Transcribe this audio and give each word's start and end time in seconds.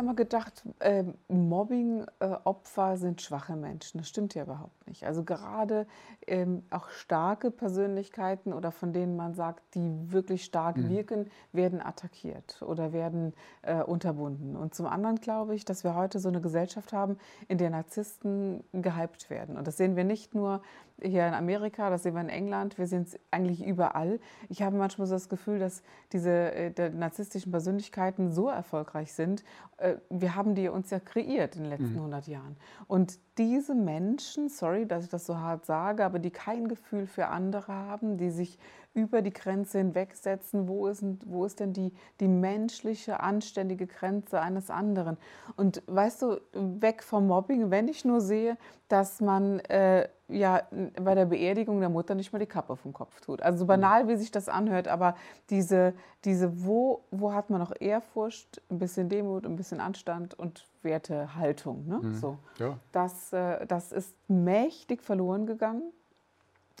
Früher 0.00 0.04
immer 0.04 0.14
gedacht, 0.14 0.62
äh, 0.80 1.04
Mobbing-Opfer 1.28 2.96
sind 2.96 3.22
schwache 3.22 3.56
Menschen. 3.56 3.98
Das 3.98 4.08
stimmt 4.08 4.34
ja 4.34 4.44
überhaupt 4.44 4.86
nicht. 4.86 5.04
Also 5.04 5.24
gerade 5.24 5.86
ähm, 6.30 6.62
auch 6.70 6.88
starke 6.90 7.50
Persönlichkeiten 7.50 8.52
oder 8.52 8.70
von 8.70 8.92
denen 8.92 9.16
man 9.16 9.34
sagt, 9.34 9.74
die 9.74 10.12
wirklich 10.12 10.44
stark 10.44 10.76
mhm. 10.76 10.88
wirken, 10.88 11.30
werden 11.52 11.80
attackiert 11.82 12.62
oder 12.62 12.92
werden 12.92 13.34
äh, 13.62 13.82
unterbunden. 13.82 14.56
Und 14.56 14.74
zum 14.74 14.86
anderen 14.86 15.16
glaube 15.16 15.54
ich, 15.54 15.64
dass 15.64 15.84
wir 15.84 15.94
heute 15.94 16.20
so 16.20 16.28
eine 16.28 16.40
Gesellschaft 16.40 16.92
haben, 16.92 17.18
in 17.48 17.58
der 17.58 17.70
Narzissten 17.70 18.62
gehypt 18.72 19.28
werden. 19.28 19.56
Und 19.56 19.66
das 19.66 19.76
sehen 19.76 19.96
wir 19.96 20.04
nicht 20.04 20.34
nur 20.34 20.62
hier 21.02 21.26
in 21.26 21.34
Amerika, 21.34 21.88
das 21.88 22.02
sehen 22.02 22.14
wir 22.14 22.20
in 22.20 22.28
England, 22.28 22.76
wir 22.76 22.86
sehen 22.86 23.02
es 23.02 23.18
eigentlich 23.30 23.66
überall. 23.66 24.20
Ich 24.50 24.62
habe 24.62 24.76
manchmal 24.76 25.06
so 25.06 25.14
das 25.14 25.30
Gefühl, 25.30 25.58
dass 25.58 25.82
diese 26.12 26.30
äh, 26.30 26.90
narzisstischen 26.90 27.50
Persönlichkeiten 27.50 28.30
so 28.30 28.48
erfolgreich 28.48 29.12
sind 29.14 29.42
äh, 29.80 29.96
wir 30.10 30.34
haben 30.34 30.54
die 30.54 30.68
uns 30.68 30.90
ja 30.90 31.00
kreiert 31.00 31.56
in 31.56 31.62
den 31.62 31.70
letzten 31.70 31.92
mhm. 31.92 32.12
100 32.12 32.26
Jahren. 32.28 32.56
Und 32.86 33.18
diese 33.40 33.74
Menschen, 33.74 34.50
sorry, 34.50 34.86
dass 34.86 35.04
ich 35.04 35.08
das 35.08 35.24
so 35.24 35.38
hart 35.38 35.64
sage, 35.64 36.04
aber 36.04 36.18
die 36.18 36.30
kein 36.30 36.68
Gefühl 36.68 37.06
für 37.06 37.28
andere 37.28 37.72
haben, 37.72 38.18
die 38.18 38.28
sich 38.28 38.58
über 38.92 39.22
die 39.22 39.32
Grenze 39.32 39.78
hinwegsetzen, 39.78 40.68
wo 40.68 40.88
ist, 40.88 41.02
wo 41.24 41.46
ist 41.46 41.58
denn 41.58 41.72
die, 41.72 41.94
die 42.20 42.28
menschliche, 42.28 43.20
anständige 43.20 43.86
Grenze 43.86 44.42
eines 44.42 44.68
anderen? 44.68 45.16
Und 45.56 45.82
weißt 45.86 46.20
du, 46.20 46.40
weg 46.52 47.02
vom 47.02 47.28
Mobbing, 47.28 47.70
wenn 47.70 47.88
ich 47.88 48.04
nur 48.04 48.20
sehe, 48.20 48.58
dass 48.88 49.22
man 49.22 49.60
äh, 49.60 50.06
ja 50.30 50.62
bei 51.00 51.14
der 51.14 51.26
Beerdigung 51.26 51.80
der 51.80 51.88
Mutter 51.88 52.14
nicht 52.14 52.32
mal 52.32 52.38
die 52.38 52.46
Kappe 52.46 52.76
vom 52.76 52.92
Kopf 52.92 53.20
tut. 53.20 53.42
Also 53.42 53.60
so 53.60 53.66
banal, 53.66 54.08
wie 54.08 54.16
sich 54.16 54.30
das 54.30 54.48
anhört, 54.48 54.88
aber 54.88 55.14
diese, 55.50 55.94
diese 56.24 56.64
wo, 56.64 57.04
wo 57.10 57.32
hat 57.32 57.50
man 57.50 57.60
noch 57.60 57.72
Ehrfurcht, 57.78 58.62
ein 58.70 58.78
bisschen 58.78 59.08
Demut, 59.08 59.46
ein 59.46 59.56
bisschen 59.56 59.80
Anstand 59.80 60.34
und 60.34 60.66
Wertehaltung. 60.82 61.86
Ne? 61.86 62.00
Mhm. 62.02 62.14
So. 62.14 62.38
Ja. 62.58 62.78
Das, 62.92 63.32
äh, 63.32 63.66
das 63.66 63.92
ist 63.92 64.14
mächtig 64.28 65.02
verloren 65.02 65.46
gegangen 65.46 65.92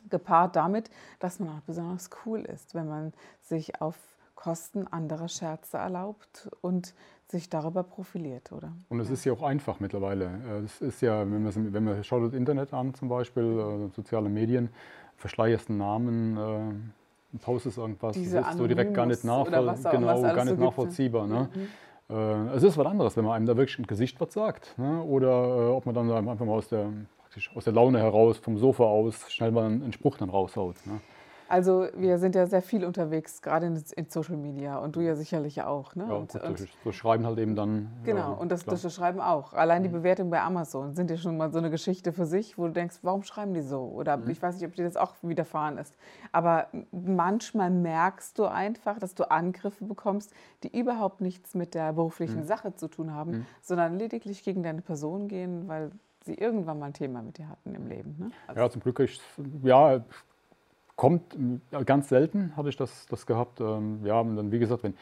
gepaart 0.08 0.56
damit, 0.56 0.90
dass 1.18 1.40
man 1.40 1.50
auch 1.50 1.60
besonders 1.66 2.08
cool 2.24 2.40
ist, 2.40 2.74
wenn 2.74 2.88
man 2.88 3.12
sich 3.42 3.82
auf 3.82 3.96
Kosten 4.40 4.86
anderer 4.86 5.28
Scherze 5.28 5.76
erlaubt 5.76 6.48
und 6.62 6.94
sich 7.28 7.50
darüber 7.50 7.82
profiliert, 7.82 8.52
oder? 8.52 8.72
Und 8.88 8.98
es 8.98 9.10
ist 9.10 9.24
ja 9.24 9.34
auch 9.34 9.42
einfach 9.42 9.80
mittlerweile. 9.80 10.62
Es 10.64 10.80
ist 10.80 11.02
ja, 11.02 11.20
wenn 11.20 11.44
man, 11.44 11.72
wenn 11.74 11.84
man 11.84 12.02
schaut 12.02 12.24
das 12.24 12.32
Internet 12.32 12.72
an 12.72 12.94
zum 12.94 13.08
Beispiel, 13.10 13.42
äh, 13.42 13.94
soziale 13.94 14.30
Medien, 14.30 14.70
verschleierst 15.16 15.68
einen 15.68 15.78
Namen, 15.78 16.36
äh, 17.34 17.38
postest 17.38 17.76
irgendwas, 17.76 18.16
Diese 18.16 18.38
ist 18.38 18.54
so 18.54 18.66
direkt 18.66 18.94
gar 18.94 19.04
nicht, 19.04 19.22
nachvoll 19.24 19.52
genau, 19.92 20.22
gar 20.22 20.44
nicht 20.44 20.56
so 20.56 20.64
nachvollziehbar. 20.64 21.26
Ne? 21.26 21.48
Mhm. 22.08 22.16
Äh, 22.16 22.56
es 22.56 22.62
ist 22.62 22.78
was 22.78 22.86
anderes, 22.86 23.16
wenn 23.18 23.24
man 23.26 23.34
einem 23.34 23.46
da 23.46 23.56
wirklich 23.56 23.78
ein 23.78 23.86
Gesicht 23.86 24.18
was 24.20 24.32
sagt. 24.32 24.76
Ne? 24.78 25.02
Oder 25.02 25.28
äh, 25.28 25.70
ob 25.70 25.84
man 25.84 25.94
dann 25.94 26.10
einfach 26.10 26.46
mal 26.46 26.54
aus 26.54 26.68
der 26.68 26.90
aus 27.54 27.62
der 27.62 27.72
Laune 27.72 28.00
heraus, 28.00 28.38
vom 28.38 28.58
Sofa 28.58 28.82
aus, 28.82 29.30
schnell 29.30 29.52
mal 29.52 29.66
einen 29.66 29.92
Spruch 29.92 30.16
dann 30.16 30.30
raushaut. 30.30 30.74
Ne? 30.84 31.00
Also 31.50 31.88
wir 31.96 32.18
sind 32.18 32.36
ja 32.36 32.46
sehr 32.46 32.62
viel 32.62 32.84
unterwegs, 32.84 33.42
gerade 33.42 33.66
in, 33.66 33.82
in 33.96 34.08
Social 34.08 34.36
Media 34.36 34.78
und 34.78 34.94
du 34.94 35.00
ja 35.00 35.16
sicherlich 35.16 35.60
auch. 35.62 35.96
Ne? 35.96 36.06
Ja, 36.08 36.14
und, 36.14 36.32
gut, 36.32 36.42
und, 36.42 36.68
so 36.84 36.92
Schreiben 36.92 37.26
halt 37.26 37.38
eben 37.40 37.56
dann. 37.56 37.90
Genau, 38.04 38.34
und 38.34 38.52
das, 38.52 38.64
das 38.64 38.94
Schreiben 38.94 39.20
auch. 39.20 39.52
Allein 39.52 39.82
die 39.82 39.88
mhm. 39.88 39.94
Bewertungen 39.94 40.30
bei 40.30 40.40
Amazon 40.40 40.94
sind 40.94 41.10
ja 41.10 41.16
schon 41.16 41.36
mal 41.36 41.50
so 41.50 41.58
eine 41.58 41.68
Geschichte 41.70 42.12
für 42.12 42.24
sich, 42.24 42.56
wo 42.56 42.68
du 42.68 42.72
denkst, 42.72 43.00
warum 43.02 43.24
schreiben 43.24 43.52
die 43.52 43.62
so? 43.62 43.80
Oder 43.80 44.16
mhm. 44.16 44.30
ich 44.30 44.40
weiß 44.40 44.54
nicht, 44.54 44.64
ob 44.64 44.76
dir 44.76 44.84
das 44.84 44.96
auch 44.96 45.14
widerfahren 45.22 45.76
ist. 45.76 45.96
Aber 46.30 46.68
manchmal 46.92 47.70
merkst 47.70 48.38
du 48.38 48.44
einfach, 48.44 49.00
dass 49.00 49.16
du 49.16 49.28
Angriffe 49.28 49.84
bekommst, 49.84 50.32
die 50.62 50.78
überhaupt 50.78 51.20
nichts 51.20 51.54
mit 51.54 51.74
der 51.74 51.92
beruflichen 51.94 52.42
mhm. 52.42 52.46
Sache 52.46 52.76
zu 52.76 52.86
tun 52.86 53.12
haben, 53.12 53.30
mhm. 53.30 53.46
sondern 53.60 53.98
lediglich 53.98 54.44
gegen 54.44 54.62
deine 54.62 54.82
Person 54.82 55.26
gehen, 55.26 55.66
weil 55.66 55.90
sie 56.24 56.34
irgendwann 56.34 56.78
mal 56.78 56.86
ein 56.86 56.92
Thema 56.92 57.22
mit 57.22 57.38
dir 57.38 57.48
hatten 57.48 57.74
im 57.74 57.88
Leben. 57.88 58.14
Ne? 58.18 58.30
Also 58.46 58.60
ja, 58.60 58.70
zum 58.70 58.82
Glück, 58.82 59.00
ich, 59.00 59.20
ja, 59.62 60.00
kommt 61.00 61.34
ganz 61.86 62.10
selten, 62.10 62.52
habe 62.58 62.68
ich 62.68 62.76
das, 62.76 63.06
das 63.06 63.24
gehabt. 63.24 63.58
Ähm, 63.62 64.00
ja, 64.04 64.20
und 64.20 64.36
dann, 64.36 64.52
wie 64.52 64.58
gesagt, 64.58 64.82
wenn, 64.82 64.92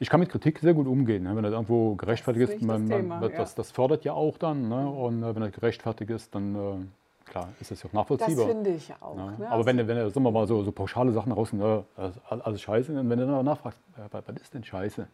ich 0.00 0.10
kann 0.10 0.18
mit 0.18 0.28
Kritik 0.28 0.58
sehr 0.58 0.74
gut 0.74 0.88
umgehen, 0.88 1.22
ne? 1.22 1.36
wenn 1.36 1.44
das 1.44 1.52
irgendwo 1.52 1.94
gerechtfertigt 1.94 2.50
ist. 2.50 2.62
Man, 2.62 2.88
man, 2.88 3.20
das, 3.20 3.32
ja. 3.32 3.46
das, 3.54 3.70
fördert 3.70 4.04
ja 4.04 4.12
auch 4.12 4.38
dann. 4.38 4.68
Ne? 4.68 4.90
Und 4.90 5.22
äh, 5.22 5.32
wenn 5.36 5.42
das 5.42 5.52
gerechtfertigt 5.52 6.10
ist, 6.10 6.34
dann 6.34 6.56
äh, 6.56 7.30
klar, 7.30 7.50
ist 7.60 7.70
das 7.70 7.80
ja 7.80 7.88
auch 7.88 7.92
nachvollziehbar. 7.92 8.44
Das 8.44 8.54
finde 8.54 8.70
ich 8.70 8.92
auch. 9.00 9.14
Ne? 9.14 9.36
Ne? 9.38 9.48
Aber 9.48 9.64
wenn, 9.64 9.78
wenn, 9.86 10.10
sagen 10.10 10.24
wir 10.24 10.32
mal, 10.32 10.48
so, 10.48 10.64
so 10.64 10.72
pauschale 10.72 11.12
Sachen 11.12 11.30
raus, 11.30 11.52
ne, 11.52 11.84
alles, 11.96 12.44
alles 12.44 12.60
scheiße, 12.62 12.98
und 12.98 13.08
wenn 13.08 13.18
du 13.20 13.26
dann 13.28 13.44
nachfragst, 13.44 13.78
was, 14.10 14.24
ist 14.42 14.52
denn 14.52 14.64
scheiße? 14.64 15.06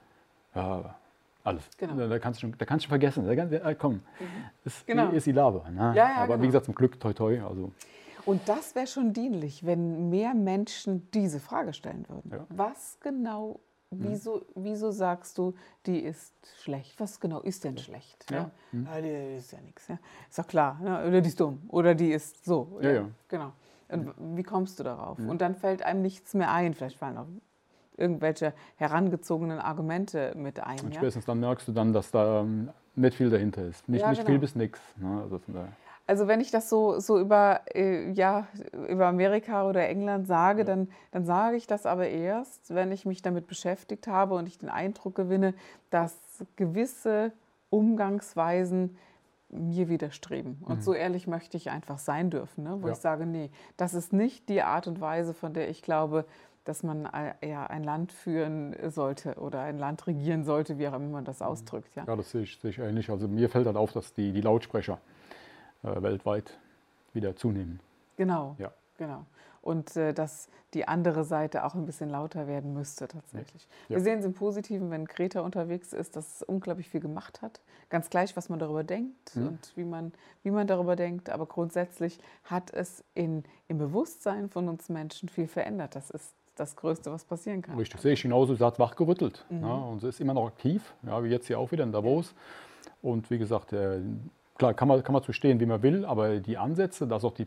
Ja, 0.55 0.95
alles. 1.45 1.69
Genau. 1.77 2.09
Da, 2.09 2.19
kannst 2.19 2.41
du 2.41 2.47
schon, 2.47 2.55
da 2.57 2.65
kannst 2.65 2.87
du 2.87 2.89
vergessen. 2.89 3.27
Da 3.27 3.37
kannst, 3.37 3.53
äh, 3.53 3.75
komm, 3.79 3.93
mhm. 3.93 4.01
ist, 4.65 4.87
genau. 4.87 5.11
ist 5.11 5.27
die 5.27 5.33
Lava. 5.33 5.69
Ne? 5.69 5.93
Ja, 5.95 5.95
ja, 5.95 6.15
Aber 6.17 6.29
genau. 6.29 6.43
wie 6.43 6.47
gesagt, 6.47 6.65
zum 6.65 6.75
Glück, 6.75 6.99
toi, 6.99 7.13
toi. 7.13 7.39
Also. 7.47 7.71
Und 8.25 8.49
das 8.49 8.75
wäre 8.75 8.87
schon 8.87 9.13
dienlich, 9.13 9.67
wenn 9.67 10.11
mehr 10.11 10.35
Menschen 10.35 11.11
diese 11.13 11.41
Frage 11.41 11.73
stellen 11.73 12.07
würden. 12.09 12.31
Ja. 12.31 12.47
Was 12.51 12.99
genau, 13.01 13.61
mhm. 13.91 14.09
wieso, 14.09 14.47
wieso 14.55 14.91
sagst 14.91 15.39
du, 15.39 15.55
die 15.87 15.99
ist 15.99 16.33
schlecht? 16.63 16.99
Was 17.01 17.21
genau 17.21 17.41
ist 17.41 17.65
denn 17.65 17.79
schlecht? 17.79 18.31
Ja. 18.31 18.51
Mhm. 18.71 18.87
ja 18.87 19.01
die 19.01 19.37
ist 19.37 19.53
ja 19.53 19.61
nichts. 19.61 19.89
Ja? 19.89 19.99
Ist 20.29 20.39
doch 20.39 20.47
klar. 20.47 20.79
Ne? 20.83 21.07
Oder 21.07 21.21
die 21.21 21.29
ist 21.29 21.41
dumm. 21.41 21.63
Oder 21.69 21.95
die 21.95 22.13
ist 22.13 22.45
so. 22.45 22.79
Ja, 22.81 22.91
ja. 22.91 23.09
Genau. 23.29 23.53
Und 23.89 24.15
wie 24.37 24.43
kommst 24.43 24.79
du 24.81 24.85
darauf? 24.85 25.19
Mhm. 25.19 25.29
Und 25.29 25.41
dann 25.41 25.55
fällt 25.55 25.83
einem 25.83 26.03
nichts 26.03 26.33
mehr 26.35 26.51
ein. 26.51 26.75
Vielleicht 26.75 26.97
fallen 26.97 27.19
auch 27.19 27.27
irgendwelche 27.97 28.55
herangezogenen 28.77 29.59
Argumente 29.59 30.33
mit 30.37 30.61
ein. 30.61 30.81
Und 30.81 30.95
spätestens 30.95 31.27
dann 31.27 31.41
merkst 31.41 31.69
du 31.69 31.73
dann, 31.73 31.93
dass 31.93 32.11
da 32.11 32.41
ähm, 32.41 32.71
nicht 32.95 33.17
viel 33.17 33.31
dahinter 33.31 33.67
ist. 33.67 33.89
Nicht, 33.89 34.07
nicht 34.07 34.19
genau. 34.19 34.31
viel 34.31 34.39
bis 34.39 34.55
nichts. 34.55 34.81
Ne? 34.97 35.23
Also, 35.23 35.41
also, 36.07 36.27
wenn 36.27 36.41
ich 36.41 36.51
das 36.51 36.69
so, 36.69 36.99
so 36.99 37.19
über, 37.19 37.61
äh, 37.75 38.11
ja, 38.13 38.47
über 38.89 39.07
Amerika 39.07 39.69
oder 39.69 39.89
England 39.89 40.27
sage, 40.27 40.61
ja. 40.61 40.65
dann, 40.65 40.89
dann 41.13 41.25
sage 41.25 41.57
ich 41.57 41.67
das 41.67 41.87
aber 41.87 42.09
erst, 42.09 42.75
wenn 42.75 42.93
ich 42.93 43.07
mich 43.07 43.23
damit 43.23 43.47
beschäftigt 43.47 44.09
habe 44.09 44.35
und 44.35 44.47
ich 44.47 44.59
den 44.59 44.69
Eindruck 44.69 45.15
gewinne, 45.15 45.55
dass 45.91 46.17
gewisse 46.57 47.33
Umgangsweisen 47.71 48.97
mir 49.49 49.89
widerstreben. 49.89 50.59
Und 50.65 50.79
mhm. 50.79 50.83
so 50.83 50.95
ehrlich 50.95 51.27
möchte 51.27 51.57
ich 51.57 51.71
einfach 51.71 51.99
sein 51.99 52.31
dürfen, 52.31 52.65
ne? 52.65 52.79
wo 52.81 52.87
ja. 52.87 52.95
ich 52.95 52.99
sage, 52.99 53.27
nee, 53.27 53.51
das 53.77 53.95
ist 53.95 54.13
nicht 54.13 54.49
die 54.49 54.63
Art 54.63 54.87
und 54.87 55.01
Weise, 55.01 55.35
von 55.35 55.53
der 55.53 55.69
ich 55.69 55.83
glaube, 55.83 56.25
dass 56.65 56.83
man 56.83 57.09
ja, 57.45 57.67
ein 57.67 57.83
Land 57.83 58.13
führen 58.13 58.75
sollte 58.89 59.35
oder 59.35 59.61
ein 59.61 59.79
Land 59.79 60.07
regieren 60.07 60.45
sollte, 60.45 60.79
wie 60.79 60.89
auch 60.89 60.95
immer 60.95 61.09
man 61.09 61.25
das 61.25 61.41
mhm. 61.41 61.47
ausdrückt. 61.47 61.95
Ja, 61.97 62.05
ja 62.07 62.17
das 62.17 62.31
sehe 62.31 62.43
ich, 62.43 62.59
sehe 62.61 62.71
ich 62.71 62.79
ähnlich. 62.79 63.11
Also 63.11 63.29
mir 63.29 63.49
fällt 63.49 63.67
halt 63.67 63.77
auf, 63.77 63.93
dass 63.93 64.15
die, 64.15 64.33
die 64.33 64.41
Lautsprecher 64.41 64.99
äh, 65.83 66.03
weltweit 66.03 66.59
wieder 67.13 67.37
zunehmen. 67.37 67.81
Genau, 68.17 68.57
ja. 68.59 68.73
genau. 68.99 69.27
Und 69.61 69.97
äh, 69.97 70.13
dass 70.13 70.49
die 70.75 70.89
andere 70.89 71.25
Seite 71.25 71.65
auch 71.65 71.75
ein 71.75 71.85
bisschen 71.87 72.09
lauter 72.09 72.47
werden 72.47 72.73
müsste 72.73 73.07
tatsächlich. 73.07 73.69
Ja. 73.89 73.97
Wir 73.97 74.03
sehen 74.03 74.19
es 74.19 74.25
im 74.25 74.35
Positiven, 74.35 74.91
wenn 74.91 75.05
Greta 75.05 75.41
unterwegs 75.41 75.93
ist, 75.93 76.17
dass 76.17 76.37
es 76.37 76.43
unglaublich 76.43 76.89
viel 76.89 77.01
gemacht 77.01 77.43
hat. 77.43 77.61
Ganz 77.91 78.11
gleich, 78.11 78.37
was 78.37 78.49
man 78.49 78.59
darüber 78.59 78.83
denkt 78.83 79.37
mhm. 79.37 79.49
und 79.49 79.73
wie 79.77 79.85
man, 79.85 80.13
wie 80.43 80.51
man 80.51 80.67
darüber 80.67 80.97
denkt. 80.97 81.31
Aber 81.31 81.47
grundsätzlich 81.47 82.19
hat 82.45 82.73
es 82.73 83.05
in, 83.15 83.45
im 83.69 83.79
Bewusstsein 83.79 84.49
von 84.49 84.69
uns 84.69 84.89
Menschen 84.89 85.29
viel 85.29 85.47
verändert. 85.47 85.95
Das 85.95 86.11
ist 86.11 86.35
das 86.57 86.75
Größte, 86.77 87.13
was 87.13 87.25
passieren 87.25 87.63
kann. 87.63 87.77
Richtig, 87.77 88.01
sehe 88.01 88.15
ich 88.15 88.23
genauso. 88.23 88.55
Sie 88.55 88.65
hat 88.65 88.79
wachgerüttelt. 88.79 89.45
Mhm. 89.49 89.63
Ja, 89.63 89.75
und 89.75 90.01
sie 90.01 90.09
ist 90.09 90.21
immer 90.21 90.35
noch 90.35 90.47
aktiv, 90.47 90.95
ja, 91.03 91.23
wie 91.23 91.29
jetzt 91.29 91.47
hier 91.47 91.59
auch 91.59 91.71
wieder 91.71 91.85
in 91.85 91.93
Davos. 91.93 92.35
Und 93.01 93.31
wie 93.31 93.39
gesagt, 93.39 93.73
äh, 93.73 94.01
klar, 94.63 94.75
kann 94.75 94.89
man, 94.89 95.03
kann 95.03 95.13
man 95.13 95.23
zu 95.23 95.33
stehen, 95.33 95.61
wie 95.61 95.67
man 95.67 95.83
will, 95.83 96.05
aber 96.05 96.39
die 96.39 96.57
Ansätze, 96.57 97.07
dass 97.07 97.25
auch 97.25 97.35
die, 97.35 97.47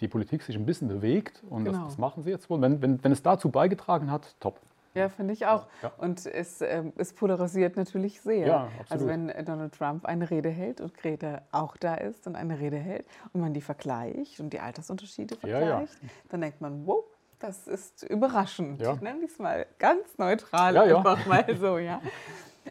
die 0.00 0.08
Politik 0.08 0.42
sich 0.42 0.56
ein 0.56 0.66
bisschen 0.66 0.88
bewegt, 0.88 1.42
und 1.48 1.64
genau. 1.64 1.78
das, 1.78 1.88
das, 1.88 1.98
machen 1.98 2.22
sie 2.22 2.30
jetzt 2.30 2.50
wohl, 2.50 2.60
wenn, 2.60 2.82
wenn, 2.82 3.02
wenn 3.02 3.12
es 3.12 3.22
dazu 3.22 3.50
beigetragen 3.50 4.10
hat, 4.10 4.36
top. 4.40 4.60
Ja, 4.94 5.08
finde 5.08 5.32
ich 5.32 5.46
auch. 5.46 5.66
Ja. 5.82 5.90
Und 5.96 6.26
es, 6.26 6.60
äh, 6.60 6.84
es 6.98 7.14
polarisiert 7.14 7.78
natürlich 7.78 8.20
sehr. 8.20 8.46
Ja, 8.46 8.68
also 8.90 9.06
wenn 9.06 9.28
Donald 9.46 9.72
Trump 9.72 10.04
eine 10.04 10.28
Rede 10.28 10.50
hält 10.50 10.82
und 10.82 10.92
Greta 10.92 11.40
auch 11.50 11.78
da 11.78 11.94
ist 11.94 12.26
und 12.26 12.36
eine 12.36 12.58
Rede 12.58 12.76
hält 12.76 13.06
und 13.32 13.40
man 13.40 13.54
die 13.54 13.62
vergleicht 13.62 14.38
und 14.40 14.52
die 14.52 14.60
Altersunterschiede 14.60 15.36
vergleicht, 15.36 16.02
ja, 16.02 16.08
dann 16.28 16.42
denkt 16.42 16.60
man, 16.60 16.86
wow, 16.86 17.04
das 17.38 17.66
ist 17.66 18.02
überraschend. 18.02 18.82
Ja. 18.82 18.96
Nenne 18.96 19.24
ich 19.24 19.30
es 19.30 19.38
mal 19.38 19.64
ganz 19.78 20.18
neutral, 20.18 20.76
einfach 20.76 21.24
mal 21.24 21.56
so, 21.58 21.78
ja. 21.78 22.02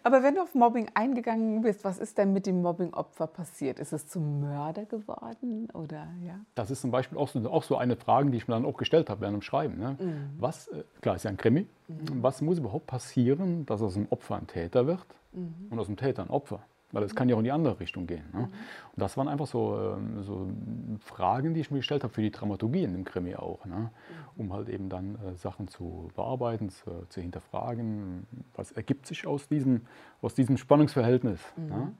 Aber 0.03 0.23
wenn 0.23 0.35
du 0.35 0.41
auf 0.41 0.55
Mobbing 0.55 0.87
eingegangen 0.93 1.61
bist, 1.61 1.83
was 1.83 1.97
ist 1.99 2.17
denn 2.17 2.33
mit 2.33 2.45
dem 2.45 2.61
Mobbing-Opfer 2.61 3.27
passiert? 3.27 3.79
Ist 3.79 3.93
es 3.93 4.07
zum 4.07 4.41
Mörder 4.41 4.85
geworden 4.85 5.69
oder 5.73 6.07
ja? 6.25 6.39
Das 6.55 6.71
ist 6.71 6.81
zum 6.81 6.91
Beispiel 6.91 7.17
auch 7.17 7.27
so, 7.27 7.49
auch 7.49 7.63
so 7.63 7.77
eine 7.77 7.95
Frage, 7.95 8.29
die 8.31 8.37
ich 8.37 8.47
mir 8.47 8.55
dann 8.55 8.65
auch 8.65 8.77
gestellt 8.77 9.09
habe 9.09 9.21
während 9.21 9.37
dem 9.37 9.41
Schreiben. 9.41 9.77
Ne? 9.77 9.97
Mhm. 9.99 10.29
Was, 10.39 10.67
äh, 10.67 10.83
klar, 11.01 11.15
ist 11.15 11.23
ja 11.23 11.29
ein 11.29 11.37
Krimi. 11.37 11.67
Mhm. 11.87 12.23
Was 12.23 12.41
muss 12.41 12.57
überhaupt 12.57 12.87
passieren, 12.87 13.65
dass 13.65 13.81
aus 13.81 13.93
dem 13.93 14.07
Opfer 14.09 14.35
ein 14.35 14.47
Täter 14.47 14.87
wird 14.87 15.05
mhm. 15.33 15.67
und 15.69 15.79
aus 15.79 15.87
dem 15.87 15.97
Täter 15.97 16.23
ein 16.23 16.29
Opfer? 16.29 16.61
Weil 16.91 17.03
es 17.03 17.15
kann 17.15 17.29
ja 17.29 17.35
auch 17.35 17.39
in 17.39 17.45
die 17.45 17.51
andere 17.51 17.79
Richtung 17.79 18.07
gehen. 18.07 18.25
Ne? 18.33 18.43
Und 18.43 18.51
das 18.95 19.15
waren 19.17 19.27
einfach 19.27 19.47
so, 19.47 19.77
ähm, 19.77 20.23
so, 20.23 20.47
Fragen, 20.99 21.53
die 21.53 21.61
ich 21.61 21.71
mir 21.71 21.77
gestellt 21.77 22.03
habe 22.03 22.13
für 22.13 22.21
die 22.21 22.31
Dramaturgie 22.31 22.83
in 22.83 22.93
dem 22.93 23.05
Krimi 23.05 23.35
auch. 23.35 23.65
Ne? 23.65 23.91
Um 24.37 24.53
halt 24.53 24.69
eben 24.69 24.89
dann 24.89 25.15
äh, 25.15 25.35
Sachen 25.35 25.67
zu 25.67 26.09
bearbeiten, 26.15 26.69
zu, 26.69 27.05
zu, 27.09 27.21
hinterfragen. 27.21 28.27
Was 28.55 28.71
ergibt 28.71 29.05
sich 29.05 29.25
aus 29.25 29.47
diesem, 29.47 29.81
aus 30.21 30.33
diesem 30.33 30.57
Spannungsverhältnis? 30.57 31.39
Mhm. 31.55 31.67
Ne? 31.67 31.93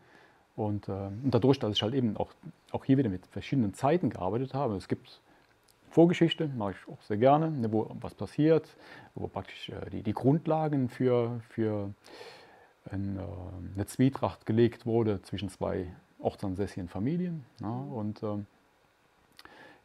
Und, 0.56 0.90
äh, 0.90 0.92
und, 0.92 1.32
dadurch, 1.34 1.60
dass 1.60 1.74
ich 1.74 1.82
halt 1.82 1.94
eben 1.94 2.18
auch, 2.18 2.32
auch 2.72 2.86
hier 2.86 2.98
wieder 2.98 3.10
mit 3.10 3.26
verschiedenen 3.28 3.74
Zeiten 3.74 4.10
gearbeitet 4.10 4.54
habe, 4.54 4.76
es 4.76 4.88
gibt 4.88 5.22
Vorgeschichte, 5.92 6.48
mache 6.56 6.72
ich 6.72 6.94
auch 6.94 7.02
sehr 7.02 7.18
gerne, 7.18 7.52
ne, 7.52 7.72
wo 7.72 7.92
was 8.00 8.14
passiert, 8.14 8.78
wo 9.14 9.28
praktisch 9.28 9.70
äh, 9.70 9.90
die, 9.90 10.04
die 10.04 10.14
Grundlagen 10.14 10.88
für, 10.88 11.42
für 11.50 11.94
in, 12.92 13.18
äh, 13.18 13.22
eine 13.76 13.86
Zwietracht 13.86 14.46
gelegt 14.46 14.86
wurde 14.86 15.22
zwischen 15.22 15.50
zwei 15.50 15.94
ortsansässigen 16.20 16.88
Familien. 16.88 17.46
Ja, 17.60 17.70
und 17.70 18.24
ähm, 18.24 18.46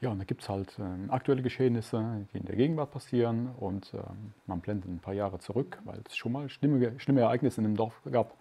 ja, 0.01 0.11
und 0.11 0.19
da 0.19 0.25
gibt 0.25 0.43
es 0.43 0.49
halt 0.49 0.79
äh, 0.79 1.11
aktuelle 1.11 1.43
Geschehnisse, 1.43 2.27
die 2.33 2.39
in 2.39 2.45
der 2.45 2.57
Gegenwart 2.57 2.91
passieren 2.91 3.49
und 3.59 3.95
äh, 3.95 3.99
man 4.47 4.61
blendet 4.61 4.91
ein 4.91 4.99
paar 4.99 5.15
Jahre 5.15 5.39
zurück, 5.39 5.79
weil 5.85 6.03
es 6.07 6.17
schon 6.17 6.33
mal 6.33 6.49
schlimme, 6.49 6.99
schlimme 7.01 7.23
Ereignisse 7.23 7.61
in 7.61 7.65
dem 7.65 7.77
Dorf 7.77 8.01
gab, 8.05 8.35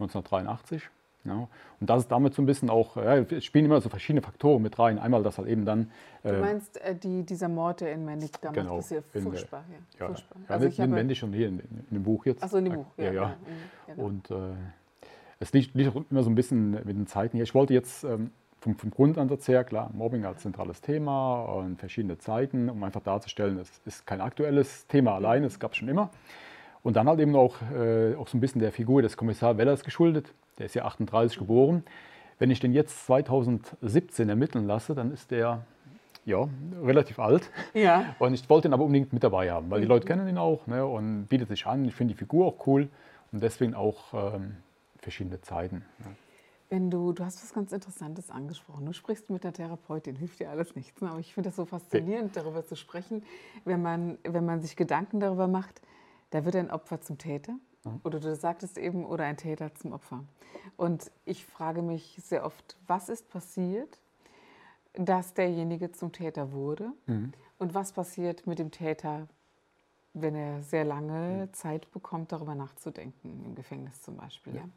1983. 0.00 0.90
Ja. 1.28 1.48
Und 1.80 1.90
das 1.90 2.02
ist 2.02 2.12
damit 2.12 2.34
so 2.34 2.42
ein 2.42 2.46
bisschen 2.46 2.70
auch, 2.70 2.96
ja, 2.96 3.16
es 3.18 3.44
spielen 3.44 3.64
immer 3.64 3.80
so 3.80 3.88
verschiedene 3.88 4.22
Faktoren 4.22 4.62
mit 4.62 4.78
rein. 4.78 4.98
Einmal, 4.98 5.22
dass 5.22 5.38
halt 5.38 5.48
eben 5.48 5.64
dann. 5.64 5.90
Äh, 6.22 6.32
du 6.32 6.40
meinst 6.40 6.80
äh, 6.80 6.94
die, 6.94 7.24
dieser 7.24 7.48
Mord, 7.48 7.80
der 7.80 7.92
in 7.92 8.04
Mendig 8.04 8.32
damals 8.40 8.58
genau, 8.58 8.76
passiert, 8.76 9.04
furchtbar. 9.06 9.64
Ja, 9.70 9.76
ja, 10.00 10.06
furchtbar. 10.06 10.38
ja, 10.48 10.54
also 10.54 10.66
ich 10.66 10.78
in 10.78 10.90
Mendig 10.90 11.22
und 11.22 11.32
hier 11.32 11.48
in, 11.48 11.60
in, 11.60 11.86
dem 11.90 12.02
Buch 12.02 12.26
jetzt. 12.26 12.42
Achso, 12.42 12.56
in 12.56 12.64
dem 12.64 12.74
Buch, 12.74 12.86
ja. 12.96 13.04
ja, 13.04 13.12
ja. 13.12 13.36
Genau. 13.86 14.04
Und 14.04 14.30
äh, 14.30 14.34
es 15.40 15.52
liegt, 15.52 15.74
liegt, 15.74 15.92
immer 16.10 16.22
so 16.22 16.30
ein 16.30 16.34
bisschen 16.34 16.70
mit 16.70 16.88
den 16.88 17.06
Zeiten 17.06 17.36
hier. 17.36 17.44
Ich 17.44 17.54
wollte 17.54 17.74
jetzt 17.74 18.04
ähm, 18.04 18.30
vom, 18.60 18.74
vom, 18.76 18.90
Grundansatz 18.90 19.46
her, 19.48 19.64
klar, 19.64 19.90
Mobbing 19.92 20.24
als 20.24 20.42
zentrales 20.42 20.80
Thema 20.80 21.42
und 21.42 21.78
verschiedene 21.78 22.18
Zeiten, 22.18 22.68
um 22.68 22.82
einfach 22.82 23.02
darzustellen, 23.02 23.58
es 23.58 23.80
ist 23.84 24.06
kein 24.06 24.20
aktuelles 24.20 24.86
Thema 24.88 25.14
allein, 25.14 25.44
es 25.44 25.58
gab 25.58 25.72
es 25.72 25.78
schon 25.78 25.88
immer. 25.88 26.10
Und 26.82 26.96
dann 26.96 27.08
halt 27.08 27.20
eben 27.20 27.36
auch, 27.36 27.56
äh, 27.74 28.14
auch 28.14 28.28
so 28.28 28.36
ein 28.36 28.40
bisschen 28.40 28.60
der 28.60 28.72
Figur 28.72 29.02
des 29.02 29.16
Kommissar 29.16 29.58
Wellers 29.58 29.84
geschuldet. 29.84 30.32
Der 30.58 30.66
ist 30.66 30.74
ja 30.74 30.84
38 30.84 31.38
geboren. 31.38 31.84
Wenn 32.38 32.50
ich 32.50 32.60
den 32.60 32.72
jetzt 32.72 33.06
2017 33.06 34.28
ermitteln 34.28 34.66
lasse, 34.66 34.94
dann 34.94 35.12
ist 35.12 35.30
der 35.30 35.64
ja, 36.24 36.46
relativ 36.82 37.18
alt. 37.18 37.50
Ja. 37.74 38.14
Und 38.18 38.34
ich 38.34 38.48
wollte 38.50 38.68
ihn 38.68 38.74
aber 38.74 38.84
unbedingt 38.84 39.12
mit 39.12 39.24
dabei 39.24 39.50
haben, 39.50 39.70
weil 39.70 39.80
die 39.80 39.86
Leute 39.86 40.06
kennen 40.06 40.28
ihn 40.28 40.38
auch 40.38 40.66
ne, 40.66 40.84
und 40.84 41.26
bietet 41.26 41.48
sich 41.48 41.66
an. 41.66 41.84
Ich 41.86 41.94
finde 41.94 42.14
die 42.14 42.18
Figur 42.18 42.46
auch 42.46 42.66
cool 42.66 42.88
und 43.32 43.42
deswegen 43.42 43.74
auch 43.74 44.12
ähm, 44.12 44.56
verschiedene 44.98 45.40
Zeiten. 45.40 45.84
Ne. 45.98 46.16
Wenn 46.68 46.90
du, 46.90 47.12
du 47.12 47.24
hast 47.24 47.42
was 47.42 47.54
ganz 47.54 47.72
Interessantes 47.72 48.30
angesprochen. 48.30 48.84
Du 48.84 48.92
sprichst 48.92 49.30
mit 49.30 49.42
der 49.42 49.54
Therapeutin, 49.54 50.16
hilft 50.16 50.40
dir 50.40 50.50
alles 50.50 50.76
nichts. 50.76 51.00
Ne? 51.00 51.08
Aber 51.08 51.18
ich 51.18 51.32
finde 51.32 51.48
das 51.48 51.56
so 51.56 51.64
faszinierend, 51.64 52.36
darüber 52.36 52.64
zu 52.66 52.76
sprechen, 52.76 53.22
wenn 53.64 53.80
man, 53.80 54.18
wenn 54.22 54.44
man 54.44 54.60
sich 54.60 54.76
Gedanken 54.76 55.18
darüber 55.18 55.48
macht, 55.48 55.80
da 56.30 56.44
wird 56.44 56.56
ein 56.56 56.70
Opfer 56.70 57.00
zum 57.00 57.16
Täter. 57.16 57.54
Oder 58.04 58.20
du 58.20 58.34
sagtest 58.34 58.78
eben, 58.78 59.04
oder 59.04 59.24
ein 59.24 59.36
Täter 59.36 59.74
zum 59.74 59.92
Opfer. 59.92 60.24
Und 60.76 61.10
ich 61.24 61.44
frage 61.44 61.82
mich 61.82 62.20
sehr 62.24 62.44
oft, 62.44 62.76
was 62.86 63.08
ist 63.08 63.28
passiert, 63.28 63.98
dass 64.94 65.34
derjenige 65.34 65.92
zum 65.92 66.12
Täter 66.12 66.52
wurde? 66.52 66.92
Mhm. 67.06 67.32
Und 67.58 67.74
was 67.74 67.92
passiert 67.92 68.46
mit 68.46 68.58
dem 68.58 68.70
Täter, 68.70 69.28
wenn 70.14 70.34
er 70.34 70.62
sehr 70.62 70.84
lange 70.84 71.46
mhm. 71.46 71.52
Zeit 71.54 71.90
bekommt, 71.92 72.32
darüber 72.32 72.54
nachzudenken, 72.54 73.44
im 73.44 73.54
Gefängnis 73.54 74.00
zum 74.02 74.16
Beispiel? 74.16 74.54
Ja. 74.54 74.60
Ja? 74.60 74.68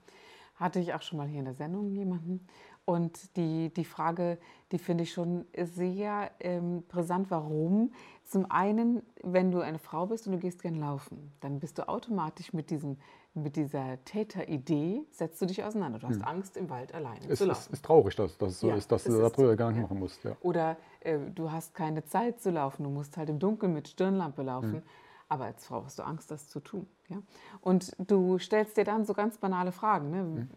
Hatte 0.61 0.79
ich 0.79 0.93
auch 0.93 1.01
schon 1.01 1.17
mal 1.17 1.27
hier 1.27 1.39
in 1.39 1.45
der 1.45 1.55
Sendung 1.55 1.89
jemanden. 1.89 2.45
Und 2.85 3.35
die, 3.35 3.73
die 3.73 3.83
Frage, 3.83 4.37
die 4.71 4.77
finde 4.77 5.03
ich 5.03 5.11
schon 5.11 5.45
sehr 5.55 6.29
ähm, 6.39 6.83
brisant. 6.87 7.31
Warum? 7.31 7.91
Zum 8.23 8.49
einen, 8.51 9.01
wenn 9.23 9.51
du 9.51 9.59
eine 9.59 9.79
Frau 9.79 10.05
bist 10.05 10.27
und 10.27 10.33
du 10.33 10.37
gehst 10.37 10.61
gern 10.61 10.75
laufen, 10.75 11.31
dann 11.41 11.59
bist 11.59 11.79
du 11.79 11.89
automatisch 11.89 12.53
mit, 12.53 12.69
diesem, 12.69 12.97
mit 13.33 13.55
dieser 13.55 14.03
Täteridee, 14.05 15.01
setzt 15.09 15.41
du 15.41 15.47
dich 15.47 15.63
auseinander. 15.63 15.97
Du 15.97 16.07
hast 16.07 16.17
hm. 16.17 16.25
Angst, 16.25 16.57
im 16.57 16.69
Wald 16.69 16.93
alleine 16.93 17.27
es, 17.27 17.39
zu 17.39 17.45
laufen. 17.45 17.61
Es 17.67 17.73
ist 17.73 17.85
traurig, 17.85 18.15
dass 18.15 18.37
das 18.37 18.59
so 18.59 18.69
ja, 18.69 18.75
ist, 18.75 18.91
dass 18.91 19.05
du 19.05 19.17
darüber 19.17 19.55
gar 19.55 19.71
nicht 19.71 19.81
machen 19.81 19.97
musst. 19.97 20.23
Ja. 20.23 20.37
Oder 20.41 20.77
äh, 20.99 21.17
du 21.33 21.51
hast 21.51 21.73
keine 21.73 22.03
Zeit 22.05 22.39
zu 22.39 22.51
laufen, 22.51 22.83
du 22.83 22.91
musst 22.91 23.17
halt 23.17 23.29
im 23.29 23.39
Dunkeln 23.39 23.73
mit 23.73 23.87
Stirnlampe 23.87 24.43
laufen. 24.43 24.73
Hm. 24.73 24.83
Aber 25.31 25.45
als 25.45 25.66
Frau 25.66 25.86
hast 25.86 25.98
du 25.98 26.04
Angst, 26.04 26.30
das 26.30 26.50
zu 26.50 26.60
tun. 26.60 26.88
Ja? 27.07 27.22
Und 27.62 27.95
du 27.98 28.38
stellst 28.38 28.75
dir 28.75 28.83
dann 28.83 29.06
so 29.06 29.13
ganz 29.13 29.38
banale 29.38 29.72
Fragen. 29.72 30.12
Ne? 30.12 30.24
Mhm. 30.24 30.50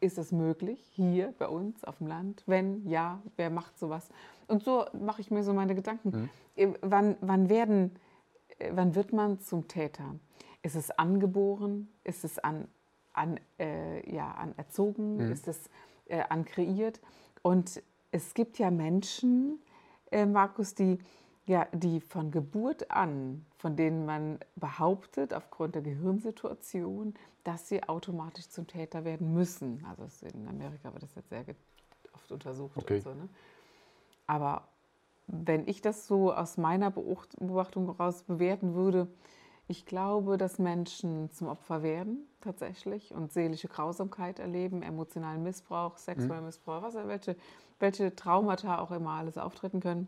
Ist 0.00 0.18
es 0.18 0.32
möglich 0.32 0.80
hier 0.94 1.32
bei 1.38 1.46
uns 1.46 1.84
auf 1.84 1.98
dem 1.98 2.08
Land? 2.08 2.42
Wenn 2.46 2.84
ja, 2.88 3.22
wer 3.36 3.50
macht 3.50 3.78
sowas? 3.78 4.08
Und 4.48 4.64
so 4.64 4.84
mache 5.00 5.20
ich 5.20 5.30
mir 5.30 5.44
so 5.44 5.52
meine 5.52 5.76
Gedanken. 5.76 6.28
Mhm. 6.56 6.74
Wann, 6.82 7.16
wann, 7.20 7.48
werden, 7.48 7.94
äh, 8.58 8.72
wann 8.74 8.96
wird 8.96 9.12
man 9.12 9.38
zum 9.38 9.68
Täter? 9.68 10.16
Ist 10.64 10.74
es 10.74 10.90
angeboren? 10.90 11.86
Ist 12.02 12.24
es 12.24 12.40
an, 12.40 12.66
an, 13.12 13.38
äh, 13.60 14.12
ja, 14.12 14.32
anerzogen? 14.32 15.18
Mhm. 15.18 15.30
Ist 15.30 15.46
es 15.46 15.70
äh, 16.06 16.24
ankreiert? 16.28 17.00
Und 17.42 17.80
es 18.10 18.34
gibt 18.34 18.58
ja 18.58 18.72
Menschen, 18.72 19.60
äh, 20.10 20.26
Markus, 20.26 20.74
die 20.74 20.98
ja, 21.50 21.66
die 21.72 21.98
von 22.00 22.30
Geburt 22.30 22.92
an, 22.92 23.44
von 23.56 23.74
denen 23.74 24.06
man 24.06 24.38
behauptet, 24.54 25.34
aufgrund 25.34 25.74
der 25.74 25.82
Gehirnsituation, 25.82 27.14
dass 27.42 27.68
sie 27.68 27.82
automatisch 27.82 28.48
zum 28.50 28.68
Täter 28.68 29.04
werden 29.04 29.34
müssen. 29.34 29.84
Also 29.84 30.26
in 30.26 30.46
Amerika 30.46 30.92
wird 30.92 31.02
das 31.02 31.12
jetzt 31.16 31.28
sehr 31.28 31.44
oft 32.14 32.30
untersucht. 32.30 32.76
Okay. 32.76 33.00
So, 33.00 33.10
ne? 33.10 33.28
Aber 34.28 34.68
wenn 35.26 35.66
ich 35.66 35.82
das 35.82 36.06
so 36.06 36.32
aus 36.32 36.56
meiner 36.56 36.92
Beobachtung 36.92 37.86
heraus 37.86 38.22
bewerten 38.22 38.74
würde, 38.74 39.08
ich 39.66 39.86
glaube, 39.86 40.38
dass 40.38 40.60
Menschen 40.60 41.32
zum 41.32 41.48
Opfer 41.48 41.82
werden 41.82 42.28
tatsächlich 42.40 43.12
und 43.12 43.32
seelische 43.32 43.66
Grausamkeit 43.66 44.38
erleben, 44.38 44.82
emotionalen 44.82 45.42
Missbrauch, 45.42 45.96
sexuellen 45.96 46.42
mhm. 46.42 46.46
Missbrauch, 46.46 46.82
was, 46.82 46.94
welche, 46.94 47.34
welche 47.80 48.14
Traumata 48.14 48.78
auch 48.78 48.92
immer 48.92 49.14
alles 49.14 49.36
auftreten 49.36 49.80
können 49.80 50.06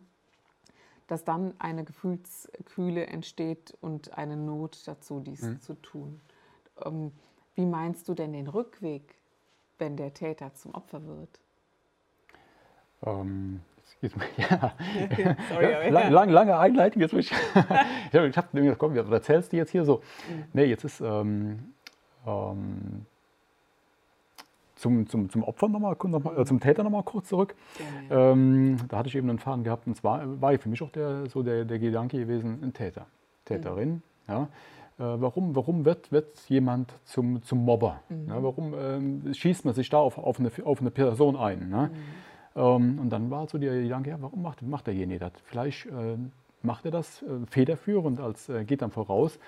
dass 1.12 1.24
dann 1.24 1.52
eine 1.58 1.84
Gefühlskühle 1.84 3.06
entsteht 3.06 3.76
und 3.82 4.16
eine 4.16 4.34
Not 4.34 4.78
dazu, 4.86 5.20
dies 5.20 5.42
mhm. 5.42 5.60
zu 5.60 5.74
tun. 5.74 6.22
Ähm, 6.82 7.12
wie 7.54 7.66
meinst 7.66 8.08
du 8.08 8.14
denn 8.14 8.32
den 8.32 8.46
Rückweg, 8.46 9.14
wenn 9.78 9.98
der 9.98 10.14
Täter 10.14 10.54
zum 10.54 10.74
Opfer 10.74 11.06
wird? 11.06 11.38
Ähm, 13.04 13.60
ja. 14.00 14.08
Sorry, 15.50 15.70
ja, 15.70 15.88
lang, 15.90 16.12
lang, 16.12 16.30
lange 16.30 16.58
Einleitung. 16.58 17.02
Jetzt 17.02 17.12
ich 17.12 17.30
ich 17.30 17.36
habe 18.14 18.48
gedacht, 18.52 18.78
komm, 18.78 18.94
was 18.96 19.10
erzählst 19.10 19.52
du 19.52 19.58
jetzt 19.58 19.70
hier 19.70 19.84
so? 19.84 19.96
Mhm. 20.30 20.44
Nee, 20.54 20.64
jetzt 20.64 20.84
ist 20.84 21.02
ähm, 21.02 21.74
ähm, 22.26 23.04
zum, 24.82 25.06
zum, 25.06 25.30
zum 25.30 25.44
Opfer 25.44 25.68
nochmal, 25.68 25.96
noch 26.04 26.36
äh, 26.36 26.44
zum 26.44 26.60
Täter 26.60 26.82
nochmal 26.82 27.04
kurz 27.04 27.28
zurück. 27.28 27.54
Ja, 28.10 28.32
Ähm, 28.32 28.76
da 28.88 28.98
hatte 28.98 29.08
ich 29.08 29.14
eben 29.14 29.30
einen 29.30 29.38
Faden 29.38 29.64
gehabt 29.64 29.86
und 29.86 29.96
zwar 29.96 30.40
war 30.40 30.58
für 30.58 30.68
mich 30.68 30.82
auch 30.82 30.90
der, 30.90 31.26
so 31.26 31.42
der, 31.42 31.64
der 31.64 31.78
Gedanke 31.78 32.18
gewesen, 32.18 32.58
ein 32.62 32.72
Täter, 32.72 33.06
Täterin. 33.44 33.90
Mhm. 33.90 34.02
Ja. 34.28 34.42
Äh, 34.98 35.20
warum, 35.20 35.54
warum 35.54 35.84
wird, 35.84 36.10
wird 36.12 36.38
jemand 36.48 36.92
zum, 37.04 37.42
zum 37.42 37.64
Mobber? 37.64 38.02
Mhm. 38.08 38.28
Ja, 38.28 38.42
warum 38.42 38.74
ähm, 38.76 39.32
schießt 39.32 39.64
man 39.64 39.74
sich 39.74 39.88
da 39.88 39.98
auf, 39.98 40.18
auf, 40.18 40.38
eine, 40.38 40.50
auf 40.64 40.80
eine 40.80 40.90
Person 40.90 41.36
ein? 41.36 41.68
Ne? 41.68 41.90
Mhm. 41.92 42.60
Ähm, 42.60 42.98
und 42.98 43.10
dann 43.10 43.30
war 43.30 43.46
so 43.48 43.58
der 43.58 43.80
Gedanke, 43.80 44.10
ja, 44.10 44.16
warum 44.20 44.42
macht, 44.42 44.62
macht 44.62 44.88
derjenige 44.88 45.20
das? 45.20 45.32
Vielleicht 45.44 45.86
äh, 45.86 46.16
macht 46.62 46.84
er 46.84 46.90
das 46.90 47.22
äh, 47.22 47.26
federführend, 47.48 48.20
als 48.20 48.48
äh, 48.48 48.64
geht 48.64 48.82
dann 48.82 48.90
voraus 48.90 49.38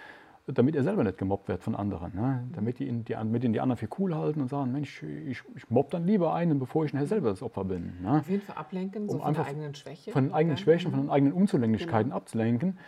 damit 0.46 0.76
er 0.76 0.82
selber 0.82 1.04
nicht 1.04 1.16
gemobbt 1.16 1.48
wird 1.48 1.62
von 1.62 1.74
anderen. 1.74 2.14
Ne? 2.14 2.46
Damit, 2.52 2.78
die 2.78 2.86
ihn, 2.86 3.04
die, 3.04 3.14
damit 3.14 3.44
ihn 3.44 3.52
die 3.54 3.60
anderen 3.60 3.78
für 3.78 3.88
cool 3.98 4.14
halten 4.14 4.42
und 4.42 4.48
sagen, 4.48 4.72
Mensch, 4.72 5.02
ich, 5.02 5.42
ich 5.54 5.70
mobb 5.70 5.90
dann 5.90 6.06
lieber 6.06 6.34
einen, 6.34 6.58
bevor 6.58 6.84
ich 6.84 6.92
nachher 6.92 7.06
selber 7.06 7.30
das 7.30 7.42
Opfer 7.42 7.64
bin. 7.64 7.94
Ne? 8.02 8.18
Auf 8.18 8.28
jeden 8.28 8.42
Fall 8.42 8.56
ablenken, 8.56 9.08
so 9.08 9.16
um 9.16 9.22
von 9.22 9.34
der 9.34 9.46
eigenen 9.46 9.74
Schwäche. 9.74 10.10
Von 10.10 10.24
den 10.24 10.32
eigenen 10.32 10.56
Schwächen, 10.58 10.90
von 10.90 11.00
den 11.00 11.10
eigenen 11.10 11.32
Unzulänglichkeiten 11.32 12.10
genau. 12.10 12.16
abzulenken. 12.16 12.78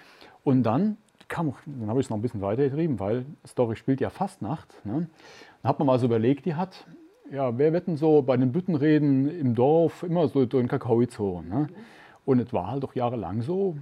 Und 0.45 0.65
dann 0.65 0.99
kam, 1.29 1.55
dann 1.65 1.89
habe 1.89 2.01
ich 2.01 2.07
es 2.07 2.11
noch 2.11 2.19
ein 2.19 2.23
bisschen 2.23 2.43
weitergetrieben, 2.43 3.01
weil 3.01 3.25
Story 3.47 3.77
spielt 3.77 4.03
ja 4.03 4.11
Fastnacht. 4.11 4.75
Ne? 4.85 5.09
Dann 5.63 5.69
hat 5.69 5.79
man 5.79 5.87
mal 5.87 5.99
so 5.99 6.07
überlegt, 6.07 6.45
die 6.45 6.55
hat, 6.55 6.87
ja, 7.31 7.57
wer 7.57 7.73
wird 7.73 7.87
denn 7.87 7.97
so 7.97 8.21
bei 8.21 8.37
den 8.37 8.53
Büttenreden 8.53 9.29
im 9.29 9.55
Dorf 9.55 10.03
immer 10.03 10.29
so 10.29 10.45
durch 10.45 10.63
den 10.63 10.69
Kakao 10.69 10.99
gezogen? 10.99 11.49
Ne? 11.49 11.69
Und 12.27 12.39
es 12.41 12.53
war 12.53 12.71
halt 12.71 12.83
doch 12.83 12.95
jahrelang 12.95 13.41
so, 13.41 13.77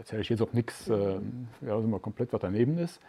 erzähle 0.00 0.22
ich 0.22 0.28
jetzt 0.28 0.42
auch 0.42 0.52
nichts, 0.52 0.88
äh, 0.88 1.20
ja, 1.60 1.74
also 1.74 1.86
mal 1.86 2.00
komplett 2.00 2.32
was 2.32 2.40
daneben 2.40 2.78
ist. 2.78 3.00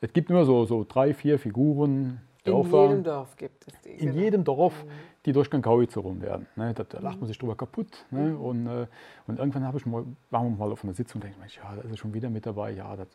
Es 0.00 0.12
gibt 0.12 0.30
immer 0.30 0.44
so, 0.44 0.64
so 0.64 0.84
drei, 0.88 1.12
vier 1.12 1.38
Figuren, 1.38 2.20
Dorf 2.46 2.72
In 2.72 2.80
jedem 2.80 3.02
Dorf 3.02 3.36
gibt 3.36 3.66
es 3.66 3.80
die. 3.80 3.90
In 3.90 3.98
genau. 3.98 4.18
jedem 4.20 4.44
Dorf, 4.44 4.84
Mhm. 4.84 4.90
die 5.24 5.32
durch 5.32 5.50
Gankauize 5.50 5.98
rum 5.98 6.20
werden. 6.20 6.46
Ne? 6.54 6.72
Da, 6.74 6.84
da 6.84 7.00
lacht 7.00 7.18
man 7.18 7.26
sich 7.26 7.36
drüber 7.38 7.56
kaputt. 7.56 8.06
Ne? 8.10 8.38
Und, 8.38 8.66
äh, 8.66 8.86
und 9.26 9.38
irgendwann 9.38 9.64
habe 9.64 9.78
ich 9.78 9.86
mal, 9.86 10.04
waren 10.30 10.50
wir 10.50 10.56
mal 10.56 10.72
auf 10.72 10.84
einer 10.84 10.94
Sitzung 10.94 11.20
und 11.20 11.24
denke, 11.24 11.40
Mensch, 11.40 11.56
ja, 11.56 11.74
da 11.74 11.82
ist 11.82 11.90
er 11.90 11.96
schon 11.96 12.14
wieder 12.14 12.30
mit 12.30 12.46
dabei. 12.46 12.70
Ja, 12.70 12.94
das 12.94 13.08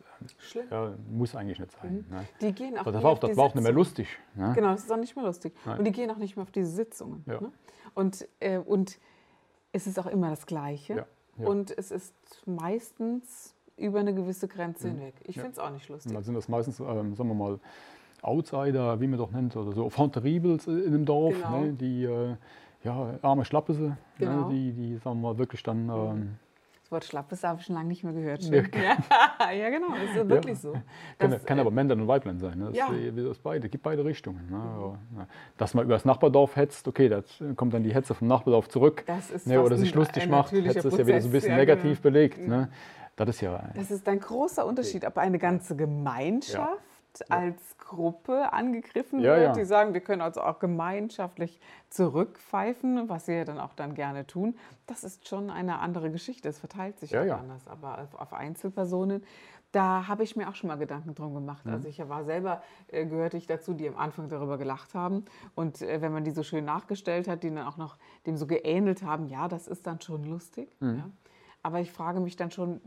ja, 0.70 0.92
muss 1.10 1.34
eigentlich 1.34 1.58
nicht 1.58 1.72
sein. 1.72 2.04
Ne? 2.10 2.26
Die 2.40 2.52
gehen 2.52 2.76
auch 2.76 2.84
das 2.84 2.94
nie 2.94 3.02
war 3.02 3.10
auch, 3.12 3.18
das 3.18 3.36
war 3.36 3.44
auch 3.46 3.54
nicht 3.54 3.64
mehr 3.64 3.72
lustig. 3.72 4.06
Ne? 4.34 4.52
Genau, 4.54 4.72
das 4.72 4.84
ist 4.84 4.92
auch 4.92 4.98
nicht 4.98 5.16
mehr 5.16 5.24
lustig. 5.24 5.54
Nein. 5.64 5.78
Und 5.78 5.84
die 5.86 5.92
gehen 5.92 6.10
auch 6.10 6.18
nicht 6.18 6.36
mehr 6.36 6.42
auf 6.42 6.50
diese 6.50 6.70
Sitzungen. 6.70 7.24
Ja. 7.26 7.40
Ne? 7.40 7.52
Und, 7.94 8.28
äh, 8.40 8.58
und 8.58 8.98
es 9.72 9.86
ist 9.86 9.98
auch 9.98 10.06
immer 10.06 10.28
das 10.28 10.44
Gleiche. 10.44 10.94
Ja, 10.94 11.06
ja. 11.42 11.48
Und 11.48 11.76
es 11.76 11.90
ist 11.90 12.14
meistens 12.46 13.54
über 13.76 14.00
eine 14.00 14.14
gewisse 14.14 14.48
Grenze 14.48 14.88
hinweg. 14.88 15.14
Ich 15.24 15.36
Ja. 15.36 15.42
finde 15.42 15.52
es 15.52 15.58
auch 15.58 15.70
nicht 15.70 15.88
lustig. 15.88 16.12
dann 16.12 16.22
sind 16.22 16.34
das 16.34 16.48
meistens, 16.48 16.78
ähm, 16.80 17.14
sagen 17.14 17.28
wir 17.28 17.34
mal, 17.34 17.58
Outsider, 18.22 19.00
wie 19.00 19.06
man 19.08 19.18
doch 19.18 19.32
nennt, 19.32 19.56
oder 19.56 19.72
so 19.72 19.84
Enfant 19.84 20.12
terribles 20.14 20.66
in 20.66 20.86
einem 20.86 21.04
Dorf, 21.04 21.34
Genau. 21.34 21.60
ne? 21.60 21.72
die 21.72 22.04
äh, 22.04 22.36
ja, 22.84 23.18
arme 23.22 23.44
Schlappese, 23.44 23.96
Genau. 24.18 24.48
ne? 24.48 24.54
die, 24.54 24.72
die, 24.72 24.96
sagen 24.98 25.20
wir 25.20 25.32
mal, 25.32 25.38
wirklich 25.38 25.62
dann... 25.62 25.88
Ähm, 25.88 26.38
Wort 26.92 27.04
Schlappes 27.04 27.42
habe 27.42 27.58
ich 27.58 27.66
schon 27.66 27.74
lange 27.74 27.88
nicht 27.88 28.04
mehr 28.04 28.12
gehört. 28.12 28.44
Stimmt. 28.44 28.74
Ja, 28.74 29.50
ja, 29.52 29.70
genau, 29.70 29.88
das 29.88 30.16
ist 30.16 30.28
wirklich 30.28 30.58
so. 30.58 30.72
Kann, 31.18 31.30
Das, 31.30 31.44
kann 31.44 31.58
äh, 31.58 31.60
aber 31.62 31.70
Männlein 31.70 32.00
und 32.00 32.08
Weiblein 32.08 32.38
sein. 32.38 32.58
Ne? 32.58 32.66
Das, 32.66 32.76
Ja. 32.76 32.92
äh, 32.92 33.10
das 33.10 33.38
beide, 33.38 33.68
gibt 33.68 33.82
beide 33.82 34.04
Richtungen. 34.04 34.48
Ne? 34.50 34.98
Ja. 35.18 35.26
Dass 35.56 35.74
man 35.74 35.84
über 35.84 35.94
das 35.94 36.04
Nachbardorf 36.04 36.56
hetzt, 36.56 36.86
okay, 36.86 37.08
da 37.08 37.22
kommt 37.56 37.74
dann 37.74 37.82
die 37.82 37.94
Hetze 37.94 38.14
vom 38.14 38.28
Nachbardorf 38.28 38.68
zurück. 38.68 39.02
Das 39.06 39.30
ist 39.30 39.46
ne? 39.46 39.60
Oder 39.60 39.76
sich 39.76 39.94
lustig 39.94 40.24
ein 40.24 40.30
macht, 40.30 40.52
Hetze 40.52 40.58
ist 40.66 40.74
ja 40.74 40.74
wieder 40.74 40.82
so 40.82 40.88
ein 40.88 40.96
Prozess, 40.96 41.30
bisschen 41.30 41.50
ja, 41.52 41.56
negativ 41.56 42.02
genau. 42.02 42.12
belegt. 42.12 42.46
Ne? 42.46 42.68
Das 43.16 43.28
ist 43.28 43.40
ja... 43.40 43.70
Das 43.74 43.90
ist 43.90 44.08
ein 44.08 44.20
großer 44.20 44.64
Unterschied, 44.64 45.04
ob 45.04 45.18
eine 45.18 45.38
ganze 45.38 45.76
Gemeinschaft 45.76 46.78
als 47.28 47.76
Gruppe 47.78 48.52
angegriffen 48.52 49.20
Ja, 49.20 49.34
wird. 49.36 49.42
ja. 49.44 49.52
Die 49.52 49.64
sagen, 49.64 49.92
wir 49.92 50.00
können 50.00 50.22
also 50.22 50.40
auch 50.40 50.58
gemeinschaftlich 50.58 51.60
zurückpfeifen, 51.90 53.08
was 53.08 53.26
sie 53.26 53.32
ja 53.34 53.44
dann 53.44 53.58
auch 53.58 53.74
dann 53.74 53.94
gerne 53.94 54.26
tun. 54.26 54.56
Das 54.86 55.04
ist 55.04 55.28
schon 55.28 55.50
eine 55.50 55.78
andere 55.80 56.10
Geschichte. 56.10 56.48
Es 56.48 56.58
verteilt 56.58 56.98
sich 57.00 57.10
Ja, 57.10 57.24
ja. 57.24 57.36
anders. 57.38 57.66
Aber 57.66 58.06
auf- 58.18 58.32
Einzelpersonen, 58.32 59.22
da 59.72 60.06
habe 60.08 60.22
ich 60.22 60.36
mir 60.36 60.48
auch 60.48 60.54
schon 60.54 60.68
mal 60.68 60.76
Gedanken 60.76 61.14
drum 61.14 61.34
gemacht. 61.34 61.64
Mhm. 61.66 61.72
Also 61.74 61.88
ich 61.88 62.06
war 62.08 62.24
selber, 62.24 62.62
äh, 62.88 63.06
gehörte 63.06 63.36
ich 63.36 63.46
dazu, 63.46 63.72
die 63.74 63.88
am 63.88 63.96
Anfang 63.96 64.28
darüber 64.28 64.58
gelacht 64.58 64.94
haben. 64.94 65.24
Und 65.54 65.80
äh, 65.82 66.00
wenn 66.02 66.12
man 66.12 66.24
die 66.24 66.30
so 66.30 66.42
schön 66.42 66.64
nachgestellt 66.64 67.28
hat, 67.28 67.42
die 67.42 67.54
dann 67.54 67.66
auch 67.66 67.76
noch 67.78 67.96
dem 68.26 68.36
so 68.36 68.46
geähnelt 68.46 69.02
haben, 69.02 69.26
ja, 69.26 69.48
das 69.48 69.66
ist 69.68 69.86
dann 69.86 70.00
schon 70.00 70.24
lustig. 70.24 70.74
Mhm. 70.80 70.98
Ja. 70.98 71.10
Aber 71.62 71.80
ich 71.80 71.92
frage 71.92 72.20
mich 72.20 72.36
dann 72.36 72.50
schon, 72.50 72.80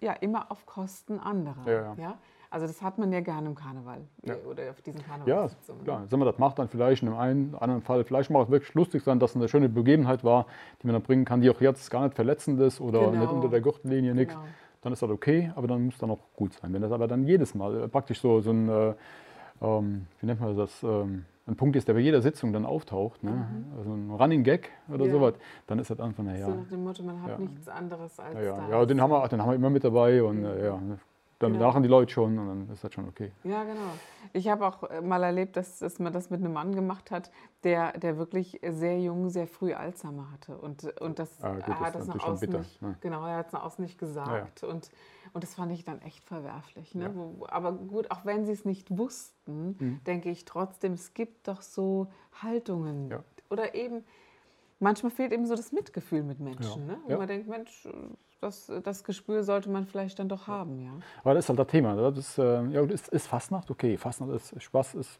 ja, 0.00 0.12
immer 0.12 0.50
auf 0.50 0.66
Kosten 0.66 1.18
anderer. 1.18 1.94
Ja. 1.98 2.18
Also 2.50 2.66
das 2.66 2.80
hat 2.82 2.98
man 2.98 3.12
ja 3.12 3.20
gerne 3.20 3.48
im 3.48 3.54
Karneval 3.54 4.00
Ja. 4.24 4.34
äh, 4.34 4.38
oder 4.46 4.70
auf 4.70 4.80
diesen 4.82 5.00
Ja, 5.00 5.06
Karnevalssitzungen. 5.06 5.84
klar. 5.84 6.06
Sagen 6.08 6.20
wir, 6.22 6.26
das 6.26 6.38
macht 6.38 6.58
dann 6.58 6.68
vielleicht 6.68 7.02
in 7.02 7.08
einem 7.08 7.18
einen, 7.18 7.54
anderen 7.56 7.82
Fall, 7.82 8.04
vielleicht 8.04 8.30
macht 8.30 8.46
es 8.46 8.50
wirklich 8.50 8.74
lustig 8.74 9.02
sein, 9.02 9.18
dass 9.18 9.30
es 9.30 9.36
eine 9.36 9.48
schöne 9.48 9.68
Begebenheit 9.68 10.24
war, 10.24 10.46
die 10.82 10.86
man 10.86 10.94
dann 10.94 11.02
bringen 11.02 11.24
kann, 11.24 11.40
die 11.40 11.50
auch 11.50 11.60
jetzt 11.60 11.90
gar 11.90 12.02
nicht 12.04 12.14
verletzend 12.14 12.60
ist 12.60 12.80
oder 12.80 13.10
Genau. 13.10 13.20
nicht 13.22 13.32
unter 13.32 13.48
der 13.48 13.60
Gürtellinie, 13.60 14.14
nichts. 14.14 14.34
Genau. 14.34 14.46
Dann 14.82 14.92
ist 14.92 15.02
das 15.02 15.10
okay, 15.10 15.50
aber 15.56 15.66
dann 15.66 15.86
muss 15.86 15.98
dann 15.98 16.10
auch 16.10 16.20
gut 16.36 16.52
sein. 16.54 16.72
Wenn 16.72 16.82
das 16.82 16.92
aber 16.92 17.08
dann 17.08 17.24
jedes 17.26 17.54
Mal 17.54 17.84
äh, 17.84 17.88
praktisch 17.88 18.20
so, 18.20 18.40
so 18.40 18.50
ein, 18.52 18.68
äh, 18.68 18.94
ähm, 19.60 20.06
wie 20.20 20.26
nennt 20.26 20.40
man 20.40 20.56
das, 20.56 20.82
ähm, 20.82 21.24
ein 21.48 21.56
Punkt 21.56 21.76
ist, 21.76 21.86
der 21.88 21.94
bei 21.94 22.00
jeder 22.00 22.20
Sitzung 22.22 22.52
dann 22.52 22.66
auftaucht, 22.66 23.22
ne? 23.22 23.46
also 23.78 23.92
ein 23.92 24.10
Running 24.10 24.42
Gag 24.42 24.70
oder 24.88 25.04
Mhm. 25.04 25.04
Ja. 25.06 25.10
sowas, 25.12 25.34
dann 25.66 25.78
ist 25.78 25.90
das 25.90 26.00
einfach, 26.00 26.22
naja. 26.24 26.46
So 26.46 26.54
nach 26.54 26.66
dem 26.68 26.84
Motto, 26.84 27.02
man 27.04 27.22
hat 27.22 27.30
Ja. 27.30 27.38
nichts 27.38 27.68
anderes 27.68 28.18
als 28.20 28.34
Ja, 28.34 28.42
ja, 28.42 28.68
ja 28.68 28.86
den, 28.86 29.00
haben 29.00 29.10
wir, 29.10 29.26
den 29.28 29.40
haben 29.40 29.50
wir 29.50 29.54
immer 29.54 29.70
mit 29.70 29.84
dabei 29.84 30.22
und 30.22 30.44
äh, 30.44 30.64
ja, 30.66 30.76
ne, 30.76 30.98
dann 31.38 31.52
Genau. 31.52 31.66
lachen 31.66 31.82
die 31.82 31.88
Leute 31.88 32.12
schon 32.12 32.38
und 32.38 32.46
dann 32.48 32.70
ist 32.70 32.82
das 32.82 32.92
schon 32.94 33.06
okay. 33.08 33.30
Ja, 33.44 33.62
genau. 33.64 33.92
Ich 34.32 34.48
habe 34.48 34.66
auch 34.66 34.82
äh, 34.84 35.00
mal 35.02 35.22
erlebt, 35.22 35.56
dass, 35.56 35.78
dass 35.80 35.98
man 35.98 36.12
das 36.12 36.30
mit 36.30 36.40
einem 36.40 36.52
Mann 36.54 36.74
gemacht 36.74 37.10
hat, 37.10 37.30
der, 37.62 37.92
der 37.98 38.16
wirklich 38.16 38.60
sehr 38.66 38.98
jung, 39.00 39.28
sehr 39.28 39.46
früh 39.46 39.74
Alzheimer 39.74 40.30
hatte. 40.32 40.56
Und, 40.56 40.84
und 41.00 41.18
das, 41.18 41.30
Ah, 41.42 41.52
gut, 41.54 41.62
er 41.62 41.66
das 41.68 41.78
hat 41.80 41.86
ist 41.88 41.94
das 41.96 42.06
nach 42.06 42.24
außen 42.24 42.40
bitter, 42.46 42.58
nicht, 42.60 42.80
ne? 42.82 42.96
genau, 43.00 43.26
er 43.26 43.36
hat 43.36 43.46
es 43.48 43.52
nach 43.52 43.64
außen 43.64 43.84
nicht 43.84 43.98
gesagt. 43.98 44.62
Und, 44.64 44.90
und 45.34 45.44
das 45.44 45.54
fand 45.54 45.72
ich 45.72 45.84
dann 45.84 46.00
echt 46.02 46.24
verwerflich. 46.24 46.94
Ne? 46.94 47.12
Ja. 47.14 47.46
Aber 47.48 47.72
gut, 47.72 48.10
auch 48.10 48.24
wenn 48.24 48.46
sie 48.46 48.52
es 48.52 48.64
nicht 48.64 48.96
wussten, 48.96 49.76
Mhm. 49.78 50.00
denke 50.06 50.30
ich 50.30 50.44
trotzdem, 50.44 50.94
es 50.94 51.12
gibt 51.14 51.46
doch 51.48 51.60
so 51.62 52.08
Haltungen. 52.42 53.10
Ja. 53.10 53.22
Oder 53.50 53.74
eben, 53.74 54.04
manchmal 54.80 55.10
fehlt 55.12 55.32
eben 55.32 55.46
so 55.46 55.54
das 55.54 55.70
Mitgefühl 55.72 56.22
mit 56.22 56.40
Menschen. 56.40 56.88
Ja. 56.88 56.94
Ne? 56.94 56.98
Wo 57.04 57.10
Ja. 57.12 57.18
man 57.18 57.28
denkt, 57.28 57.46
Mensch, 57.48 57.86
das, 58.40 58.70
das 58.84 59.04
Gespür 59.04 59.42
sollte 59.42 59.70
man 59.70 59.86
vielleicht 59.86 60.18
dann 60.18 60.28
doch 60.28 60.46
haben. 60.46 60.80
Ja? 60.80 60.92
Aber 61.22 61.34
das 61.34 61.44
ist 61.44 61.48
halt 61.48 61.58
das 61.58 61.66
Thema. 61.68 61.94
ne? 61.94 62.12
Das 62.12 62.18
ist, 62.18 62.38
äh, 62.38 62.64
ja, 62.66 62.82
ist, 62.84 63.08
ist 63.08 63.26
Fastnacht, 63.26 63.70
okay. 63.70 63.96
Fastnacht 63.96 64.30
ist 64.32 64.62
Spaß, 64.62 64.94
ist, 64.94 65.18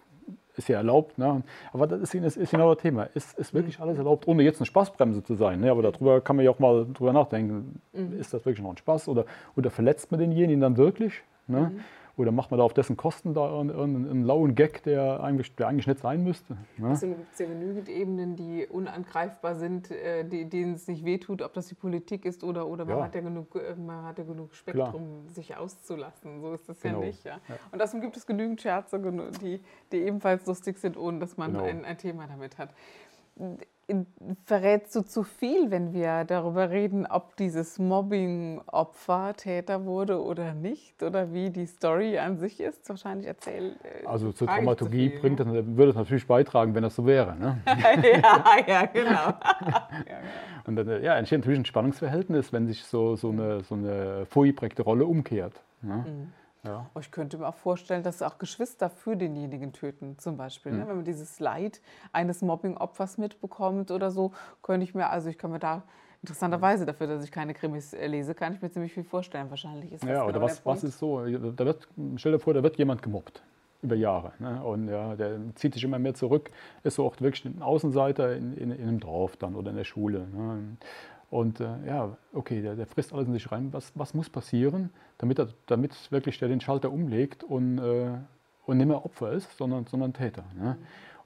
ist 0.57 0.69
ja 0.69 0.79
erlaubt. 0.79 1.19
Ne? 1.19 1.43
Aber 1.73 1.87
das 1.87 2.01
ist, 2.01 2.15
ist, 2.15 2.37
ist 2.37 2.51
genau 2.51 2.75
das 2.75 2.83
Thema. 2.83 3.05
Ist, 3.15 3.39
ist 3.39 3.55
wirklich 3.55 3.81
alles 3.81 3.99
erlaubt, 3.99 4.29
ohne 4.29 4.43
jetzt 4.43 4.61
eine 4.61 4.67
Spaßbremse 4.67 5.23
zu 5.25 5.35
sein. 5.35 5.61
Ne? 5.61 5.71
Aber 5.71 5.83
darüber 5.83 6.21
kann 6.21 6.37
man 6.37 6.45
ja 6.45 6.51
auch 6.51 6.59
mal 6.59 6.87
drüber 6.93 7.13
nachdenken. 7.13 7.81
Ist 7.93 8.35
das 8.35 8.45
wirklich 8.45 8.63
noch 8.63 8.71
ein 8.71 8.77
Spaß 8.77 9.09
oder, 9.09 9.25
oder 9.57 9.71
verletzt 9.71 10.11
man 10.11 10.21
denjenigen 10.21 10.61
dann 10.61 10.77
wirklich? 10.77 11.23
Ne? 11.47 11.73
Oder 12.19 12.33
macht 12.33 12.51
man 12.51 12.57
da 12.59 12.65
auf 12.65 12.73
dessen 12.73 12.97
Kosten 12.97 13.35
da 13.35 13.47
irgendeinen 13.51 14.09
einen 14.09 14.23
lauen 14.25 14.55
Gag, 14.55 14.83
der 14.85 15.21
eigentlich, 15.23 15.55
der 15.55 15.69
eigentlich 15.69 15.87
nicht 15.87 16.01
sein 16.01 16.25
müsste? 16.25 16.55
Ne? 16.79 16.89
Deswegen 16.91 17.17
gibt 17.17 17.33
es 17.35 17.39
ja 17.39 17.47
genügend 17.47 17.91
Ebenen, 17.91 18.37
die 18.37 18.67
unangreifbar 18.67 19.55
sind, 19.55 19.91
äh, 19.91 20.25
die, 20.25 20.49
denen 20.49 20.75
es 20.75 20.89
nicht 20.89 21.05
wehtut, 21.05 21.43
ob 21.43 21.53
das 21.53 21.67
die 21.67 21.75
Politik 21.75 22.25
ist 22.25 22.43
oder, 22.43 22.67
oder 22.69 22.87
man, 22.87 22.97
Ja. 22.99 23.05
hat 23.05 23.15
ja 23.15 23.21
genug, 23.21 23.55
äh, 23.57 23.75
man 23.75 24.05
hat 24.05 24.19
ja 24.19 24.25
genug 24.25 24.55
Spektrum, 24.55 25.29
sich 25.29 25.57
auszulassen. 25.59 26.41
So 26.41 26.55
ist 26.55 26.67
das 26.69 26.81
Genau. 26.81 27.01
ja 27.01 27.07
nicht. 27.07 27.23
Ja? 27.25 27.39
Ja. 27.49 27.57
Und 27.71 27.83
außerdem 27.83 28.01
gibt 28.01 28.17
es 28.17 28.27
genügend 28.27 28.63
Scherze, 28.63 28.99
die, 29.43 29.61
die 29.93 29.97
ebenfalls 29.99 30.47
lustig 30.47 30.79
sind, 30.79 30.97
ohne 30.97 31.19
dass 31.19 31.37
man 31.37 31.53
Genau. 31.53 31.65
ein, 31.65 31.85
ein 31.85 31.99
Thema 31.99 32.27
damit 32.27 32.57
hat. 32.57 32.71
Verrätst 34.45 34.97
du 34.97 35.03
zu 35.03 35.23
viel, 35.23 35.71
wenn 35.71 35.93
wir 35.93 36.25
darüber 36.25 36.71
reden, 36.71 37.07
ob 37.07 37.37
dieses 37.37 37.79
Mobbing-Opfer 37.79 39.35
Täter 39.37 39.85
wurde 39.85 40.21
oder 40.21 40.55
nicht? 40.55 41.05
Oder 41.05 41.33
wie 41.33 41.51
die 41.51 41.67
Story 41.67 42.19
an 42.19 42.37
sich 42.37 42.59
ist? 42.59 42.89
Wahrscheinlich 42.89 43.29
erzähl. 43.29 43.77
äh, 43.85 44.05
Also 44.05 44.33
zur 44.33 44.49
zu 44.49 44.55
Dramaturgie 44.55 45.11
viel, 45.11 45.21
bringt 45.21 45.39
das, 45.39 45.47
würde 45.47 45.91
es 45.91 45.97
natürlich 45.97 46.27
beitragen, 46.27 46.75
wenn 46.75 46.83
das 46.83 46.97
so 46.97 47.07
wäre. 47.07 47.37
Ne? 47.37 47.59
ja, 47.67 48.57
ja, 48.67 48.87
genau. 48.87 49.11
ja, 49.67 49.89
genau. 50.05 50.17
Und 50.67 50.75
dann 50.75 50.89
äh, 50.89 51.05
ja, 51.05 51.17
entsteht 51.17 51.39
natürlich 51.41 51.61
ein 51.61 51.65
Spannungsverhältnis, 51.65 52.53
wenn 52.53 52.67
sich 52.67 52.83
so, 52.83 53.15
so 53.15 53.31
eine, 53.31 53.61
so 53.61 53.77
eine 53.77 54.27
vorgeprägte 54.27 54.83
Rolle 54.83 55.07
umkehrt. 55.07 55.63
Ne? 55.83 56.05
Mhm. 56.09 56.33
Ja. 56.67 56.91
Oh, 56.95 57.01
Ich 57.01 57.11
könnte 57.11 57.39
mir 57.39 57.49
auch 57.49 57.55
vorstellen, 57.55 58.03
dass 58.03 58.23
auch 58.23 58.39
Geschwister 58.39 58.91
für 58.91 59.17
denjenigen 59.17 59.73
töten, 59.73 60.19
zum 60.19 60.37
Beispiel. 60.37 60.73
Ne? 60.73 60.87
Wenn 60.89 60.97
man 60.97 61.05
dieses 61.05 61.41
Leid 61.41 61.81
eines 62.13 62.43
Mobbing-Opfers 62.43 63.19
mitbekommt 63.19 63.91
oder 63.91 64.11
so, 64.11 64.33
könnte 64.63 64.85
ich 64.85 64.95
mir, 64.95 65.09
also 65.11 65.29
ich 65.29 65.39
kann 65.39 65.51
mir 65.51 65.59
da 65.59 65.83
interessanterweise 66.23 66.87
dafür, 66.87 67.07
dass 67.07 67.25
ich 67.25 67.31
keine 67.31 67.55
Krimis 67.55 67.93
äh, 67.93 68.07
lese, 68.07 68.35
kann 68.35 68.55
ich 68.55 68.63
mir 68.63 68.71
ziemlich 68.71 68.93
viel 68.93 69.05
vorstellen. 69.05 69.49
Wahrscheinlich 69.51 69.93
ist 69.93 70.03
das 70.03 70.09
Ja, 70.11 70.17
genau 70.17 70.29
oder 70.29 70.43
was, 70.43 70.65
was 70.67 70.83
ist 70.85 70.99
so? 70.99 71.21
Da 71.25 71.65
wird, 71.65 71.87
stell 72.17 72.33
dir 72.33 72.39
vor, 72.39 72.55
da 72.55 72.63
wird 72.63 72.77
jemand 72.77 73.03
gemobbt 73.03 73.43
über 73.83 73.95
Jahre. 73.95 74.33
Ne? 74.39 74.63
Und 74.65 74.89
ja, 74.89 75.15
der 75.15 75.39
zieht 75.55 75.75
sich 75.75 75.85
immer 75.85 75.99
mehr 75.99 76.15
zurück, 76.15 76.51
ist 76.83 76.97
so 76.97 77.07
auch 77.07 77.21
wirklich 77.21 77.45
ein 77.45 77.63
Außenseiter 77.63 78.35
in, 78.35 78.57
in, 78.57 78.71
in 78.71 78.89
einem 78.89 79.01
Dorf 79.01 79.37
dann 79.37 79.55
oder 79.55 79.71
in 79.71 79.77
der 79.77 79.85
Schule. 79.85 80.27
Ne? 80.27 80.77
Und 81.31 81.61
äh, 81.61 81.87
ja, 81.87 82.17
okay, 82.33 82.63
der, 82.63 82.77
der 82.77 82.87
frisst 82.87 83.13
alles 83.13 83.27
in 83.27 83.33
sich 83.33 83.51
rein. 83.51 83.73
Was, 83.73 83.93
was 83.95 84.15
muss 84.15 84.31
passieren, 84.31 84.91
damit, 85.19 85.39
er, 85.39 85.49
damit 85.67 86.11
wirklich 86.13 86.39
der 86.39 86.49
den 86.49 86.61
Schalter 86.61 86.93
umlegt 86.93 87.43
und, 87.43 87.79
äh, 87.79 88.13
und 88.67 88.77
nicht 88.77 88.87
mehr 88.87 89.05
Opfer 89.05 89.33
ist, 89.33 89.57
sondern, 89.57 89.87
sondern 89.87 90.13
Täter. 90.13 90.45
Ne? 90.57 90.77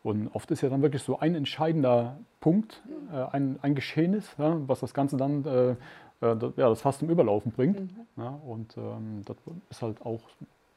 Und 0.02 0.28
oft 0.28 0.50
ist 0.50 0.62
ja 0.62 0.70
dann 0.70 0.80
wirklich 0.80 1.02
so 1.02 1.18
ein 1.18 1.34
entscheidender 1.34 2.18
Punkt, 2.40 2.82
äh, 3.12 3.16
ein, 3.32 3.58
ein 3.60 3.74
Geschehnis, 3.74 4.34
ja, 4.38 4.56
was 4.66 4.80
das 4.80 4.94
Ganze 4.94 5.18
dann 5.18 5.44
äh, 5.44 5.76
äh, 6.20 6.36
das, 6.36 6.52
ja, 6.56 6.68
das 6.68 6.80
fast 6.80 7.00
zum 7.00 7.10
Überlaufen 7.10 7.52
bringt. 7.52 7.80
Ja, 8.16 8.38
und 8.46 8.76
ähm, 8.76 9.22
das 9.24 9.36
ist 9.70 9.82
halt 9.82 10.00
auch 10.02 10.20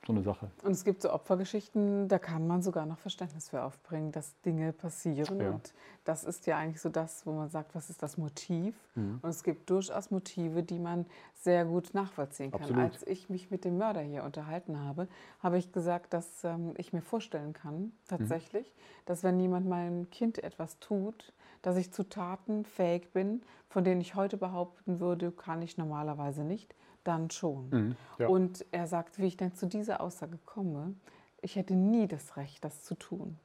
so 0.05 0.13
eine 0.13 0.21
Sache. 0.21 0.51
Und 0.63 0.71
es 0.71 0.83
gibt 0.83 1.01
so 1.01 1.13
Opfergeschichten, 1.13 2.07
da 2.07 2.19
kann 2.19 2.45
man 2.45 2.61
sogar 2.61 2.85
noch 2.85 2.99
Verständnis 2.99 3.49
für 3.49 3.63
aufbringen, 3.63 4.11
dass 4.11 4.39
Dinge 4.41 4.73
passieren. 4.73 5.39
Ja. 5.39 5.51
Und 5.51 5.73
das 6.03 6.23
ist 6.23 6.45
ja 6.45 6.57
eigentlich 6.57 6.81
so 6.81 6.89
das, 6.89 7.25
wo 7.25 7.31
man 7.31 7.49
sagt, 7.49 7.73
was 7.73 7.89
ist 7.89 8.03
das 8.03 8.17
Motiv? 8.17 8.75
Mhm. 8.95 9.19
Und 9.21 9.29
es 9.29 9.43
gibt 9.43 9.69
durchaus 9.69 10.11
Motive, 10.11 10.63
die 10.63 10.79
man 10.79 11.05
sehr 11.35 11.65
gut 11.65 11.93
nachvollziehen 11.93 12.51
kann. 12.51 12.61
Absolut. 12.61 12.83
Als 12.83 13.07
ich 13.07 13.29
mich 13.29 13.49
mit 13.49 13.63
dem 13.63 13.77
Mörder 13.77 14.01
hier 14.01 14.23
unterhalten 14.23 14.79
habe, 14.79 15.07
habe 15.39 15.57
ich 15.57 15.71
gesagt, 15.71 16.13
dass 16.13 16.43
ähm, 16.43 16.73
ich 16.77 16.91
mir 16.91 17.01
vorstellen 17.01 17.53
kann, 17.53 17.93
tatsächlich, 18.07 18.73
dass 19.05 19.23
wenn 19.23 19.39
jemand 19.39 19.67
meinem 19.67 20.09
Kind 20.09 20.43
etwas 20.43 20.79
tut, 20.79 21.33
dass 21.61 21.77
ich 21.77 21.93
zu 21.93 22.03
Taten 22.03 22.65
fähig 22.65 23.13
bin, 23.13 23.41
von 23.69 23.83
denen 23.83 24.01
ich 24.01 24.15
heute 24.15 24.37
behaupten 24.37 24.99
würde, 24.99 25.31
kann 25.31 25.61
ich 25.61 25.77
normalerweise 25.77 26.43
nicht, 26.43 26.75
dann 27.03 27.29
schon. 27.29 27.69
Mhm, 27.69 27.95
ja. 28.19 28.27
Und 28.27 28.65
er 28.71 28.87
sagt, 28.87 29.19
wie 29.19 29.27
ich 29.27 29.37
denn 29.37 29.53
zu 29.53 29.67
dieser 29.67 30.01
Aussage 30.01 30.37
komme, 30.45 30.95
ich 31.41 31.55
hätte 31.55 31.75
nie 31.75 32.07
das 32.07 32.37
Recht, 32.37 32.63
das 32.63 32.83
zu 32.83 32.95
tun. 32.95 33.37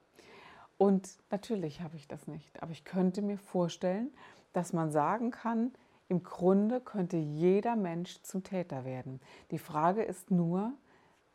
Und 0.77 1.19
natürlich 1.31 1.81
habe 1.81 1.97
ich 1.97 2.07
das 2.07 2.29
nicht, 2.29 2.62
aber 2.62 2.71
ich 2.71 2.85
könnte 2.85 3.21
mir 3.21 3.37
vorstellen, 3.37 4.11
dass 4.53 4.73
man 4.73 4.93
sagen 4.93 5.33
kann, 5.33 5.73
im 6.09 6.23
Grunde 6.23 6.81
könnte 6.81 7.17
jeder 7.17 7.77
Mensch 7.77 8.23
zum 8.23 8.43
Täter 8.43 8.85
werden. 8.85 9.21
Die 9.50 9.59
Frage 9.59 10.03
ist 10.03 10.31
nur, 10.31 10.73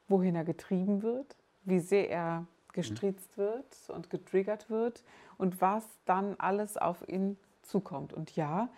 wohin 0.08 0.36
er 0.36 0.46
getrieben 0.46 1.04
wird, 1.04 1.36
wie 1.64 1.80
sehr 1.80 2.10
er 2.10 2.48
gestriezt 2.72 3.38
wird 3.38 3.78
und 3.90 4.10
getriggert 4.10 4.70
wird 4.70 5.04
und 5.38 5.62
was 5.62 5.84
dann 6.06 6.36
alles 6.40 6.78
auf 6.78 7.08
ihn 7.08 7.38
zukommt. 7.62 8.14
Und 8.14 8.36
ja, 8.36 8.70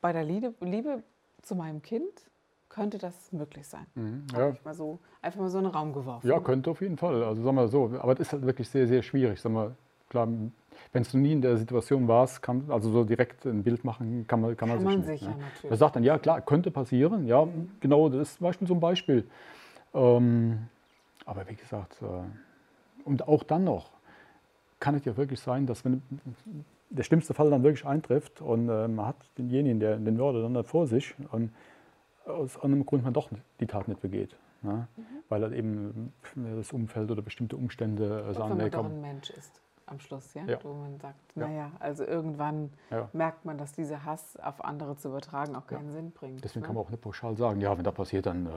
bei 0.00 0.12
der 0.12 0.24
Liebe, 0.24 0.54
Liebe 0.60 1.02
zu 1.42 1.54
meinem 1.54 1.80
Kind 1.80 2.29
könnte 2.70 2.98
das 2.98 3.30
möglich 3.32 3.66
sein. 3.66 3.86
Mhm, 3.94 4.26
ja. 4.32 4.54
mal 4.64 4.74
so, 4.74 4.98
einfach 5.20 5.40
mal 5.40 5.50
so 5.50 5.58
in 5.58 5.64
den 5.64 5.72
Raum 5.72 5.92
geworfen. 5.92 6.26
Ja, 6.26 6.40
könnte 6.40 6.70
auf 6.70 6.80
jeden 6.80 6.96
Fall. 6.96 7.22
Also 7.22 7.42
sagen 7.42 7.56
wir 7.56 7.68
so, 7.68 7.92
aber 7.98 8.14
das 8.14 8.28
ist 8.28 8.32
halt 8.32 8.46
wirklich 8.46 8.68
sehr, 8.68 8.86
sehr 8.86 9.02
schwierig. 9.02 9.40
Sag 9.40 9.52
mal, 9.52 9.74
klar, 10.08 10.28
wenn 10.92 11.02
du 11.02 11.18
nie 11.18 11.32
in 11.32 11.42
der 11.42 11.56
Situation 11.56 12.08
warst, 12.08 12.40
kann, 12.40 12.64
also 12.68 12.90
so 12.90 13.04
direkt 13.04 13.44
ein 13.44 13.62
Bild 13.62 13.84
machen, 13.84 14.24
kann 14.26 14.40
man, 14.40 14.56
kann, 14.56 14.68
kann 14.68 14.68
man 14.68 14.78
sich, 14.78 14.98
man 14.98 15.12
nicht, 15.12 15.22
ja, 15.22 15.28
natürlich. 15.30 15.70
Man 15.70 15.78
sagt 15.78 15.96
dann, 15.96 16.04
ja 16.04 16.18
klar, 16.18 16.40
könnte 16.40 16.70
passieren. 16.70 17.26
Ja, 17.26 17.44
mhm. 17.44 17.70
genau, 17.80 18.08
das 18.08 18.28
ist 18.28 18.38
zum 18.38 18.44
Beispiel 18.44 18.68
so 18.68 18.74
ein 18.74 18.80
Beispiel. 18.80 19.28
Ähm, 19.92 20.68
aber 21.26 21.48
wie 21.48 21.56
gesagt, 21.56 22.00
äh, 22.02 22.06
und 23.04 23.26
auch 23.26 23.42
dann 23.42 23.64
noch 23.64 23.90
kann 24.78 24.94
es 24.94 25.04
ja 25.04 25.16
wirklich 25.16 25.40
sein, 25.40 25.66
dass 25.66 25.84
wenn 25.84 26.02
der 26.88 27.02
schlimmste 27.02 27.34
Fall 27.34 27.50
dann 27.50 27.62
wirklich 27.62 27.84
eintrifft 27.84 28.40
und 28.40 28.68
äh, 28.68 28.88
man 28.88 29.06
hat 29.06 29.16
denjenigen, 29.36 29.80
der 29.80 29.96
den 29.96 30.16
Mörder 30.16 30.42
dann 30.48 30.64
vor 30.64 30.86
sich 30.86 31.14
und 31.30 31.52
aus 32.24 32.60
einem 32.62 32.84
Grund 32.86 33.04
man 33.04 33.12
doch 33.12 33.30
die 33.60 33.66
Tat 33.66 33.88
nicht 33.88 34.00
begeht. 34.00 34.36
Ne? 34.62 34.88
Mhm. 34.96 35.04
Weil 35.28 35.42
er 35.42 35.52
eben 35.52 36.12
das 36.34 36.72
Umfeld 36.72 37.10
oder 37.10 37.22
bestimmte 37.22 37.56
Umstände 37.56 38.26
äh, 38.28 38.34
sagen, 38.34 38.56
nee, 38.56 38.70
komm. 38.70 38.86
ein 38.86 39.00
Mensch 39.00 39.30
ist 39.30 39.60
am 39.86 39.98
Schluss, 39.98 40.34
ja? 40.34 40.44
ja. 40.44 40.58
Wo 40.62 40.72
man 40.72 40.98
sagt, 40.98 41.36
ja. 41.36 41.46
naja, 41.46 41.72
also 41.80 42.04
irgendwann 42.04 42.70
ja. 42.90 43.08
merkt 43.12 43.44
man, 43.44 43.58
dass 43.58 43.72
dieser 43.72 44.04
Hass 44.04 44.36
auf 44.36 44.64
andere 44.64 44.96
zu 44.96 45.08
übertragen 45.08 45.56
auch 45.56 45.66
keinen 45.66 45.90
Sinn 45.90 46.12
bringt. 46.12 46.44
Deswegen 46.44 46.60
ne? 46.60 46.66
kann 46.66 46.76
man 46.76 46.84
auch 46.84 46.90
nicht 46.90 47.02
pauschal 47.02 47.36
sagen, 47.36 47.60
ja, 47.60 47.76
wenn 47.76 47.84
das 47.84 47.94
passiert, 47.94 48.26
dann, 48.26 48.46
äh, 48.46 48.50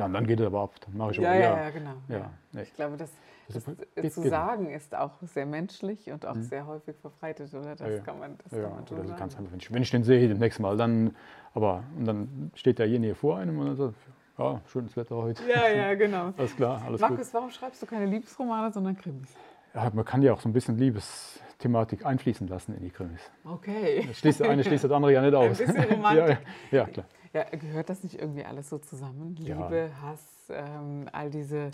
dann, 0.00 0.12
dann 0.12 0.26
geht 0.26 0.40
es 0.40 0.46
aber 0.46 0.62
ab, 0.62 0.74
dann 0.84 0.96
mache 0.96 1.12
ich 1.12 1.18
ja, 1.18 1.30
aber. 1.30 1.38
Ja, 1.38 1.60
ja, 1.60 1.70
genau. 1.70 1.92
Ja. 2.08 2.30
Ich 2.60 2.74
glaube, 2.74 2.96
das, 2.96 3.10
das, 3.52 3.64
das 3.94 4.14
zu 4.14 4.28
sagen 4.28 4.70
ist 4.70 4.94
auch 4.94 5.12
sehr 5.22 5.46
menschlich 5.46 6.10
und 6.10 6.26
auch 6.26 6.34
mhm. 6.34 6.42
sehr 6.42 6.66
häufig 6.66 6.96
verbreitet, 6.96 7.52
oder? 7.54 7.76
Das 7.76 8.04
kann 8.04 8.18
man, 8.18 8.38
das 8.38 8.60
kann 8.60 8.70
man 8.70 8.86
sagen. 8.86 9.16
Ganz 9.16 9.36
einfach, 9.36 9.52
wenn, 9.52 9.58
ich, 9.60 9.72
wenn 9.72 9.82
ich 9.82 9.90
den 9.90 10.02
sehe, 10.02 10.28
das 10.28 10.38
nächste 10.38 10.62
Mal, 10.62 10.76
dann, 10.76 11.14
aber, 11.54 11.84
und 11.96 12.06
dann 12.06 12.50
steht 12.54 12.78
derjenige 12.78 13.14
vor 13.14 13.38
einem 13.38 13.58
und 13.58 13.66
dann 13.66 13.76
sagt, 13.76 13.94
ja, 14.38 14.60
schönes 14.66 14.96
Wetter 14.96 15.16
heute. 15.16 15.42
Ja, 15.46 15.68
ja, 15.68 15.94
genau. 15.94 16.32
alles 16.38 16.56
klar, 16.56 16.82
alles 16.86 17.00
Markus, 17.00 17.26
gut. 17.26 17.34
warum 17.34 17.50
schreibst 17.50 17.82
du 17.82 17.86
keine 17.86 18.06
Liebesromane, 18.06 18.72
sondern 18.72 18.96
Krimis? 18.96 19.28
Ja, 19.74 19.90
man 19.92 20.04
kann 20.04 20.22
ja 20.22 20.32
auch 20.32 20.40
so 20.40 20.48
ein 20.48 20.52
bisschen 20.52 20.78
Liebesthematik 20.78 22.04
einfließen 22.04 22.48
lassen 22.48 22.74
in 22.74 22.82
die 22.82 22.90
Krimis. 22.90 23.20
Okay. 23.44 24.04
Das 24.08 24.18
schließt, 24.18 24.42
eine 24.42 24.64
schließt 24.64 24.84
das 24.84 24.90
andere 24.90 25.12
ja 25.12 25.22
nicht 25.22 25.34
aus. 25.34 25.60
Ein 25.60 25.66
bisschen 25.66 25.84
Romantik. 25.92 26.38
ja, 26.70 26.78
ja, 26.78 26.86
klar. 26.86 27.06
Ja, 27.32 27.44
gehört 27.44 27.88
das 27.88 28.02
nicht 28.02 28.18
irgendwie 28.18 28.44
alles 28.44 28.68
so 28.68 28.78
zusammen? 28.78 29.36
Liebe, 29.36 29.90
Hass, 30.02 30.20
ähm, 30.50 31.08
all 31.12 31.30
diese 31.30 31.70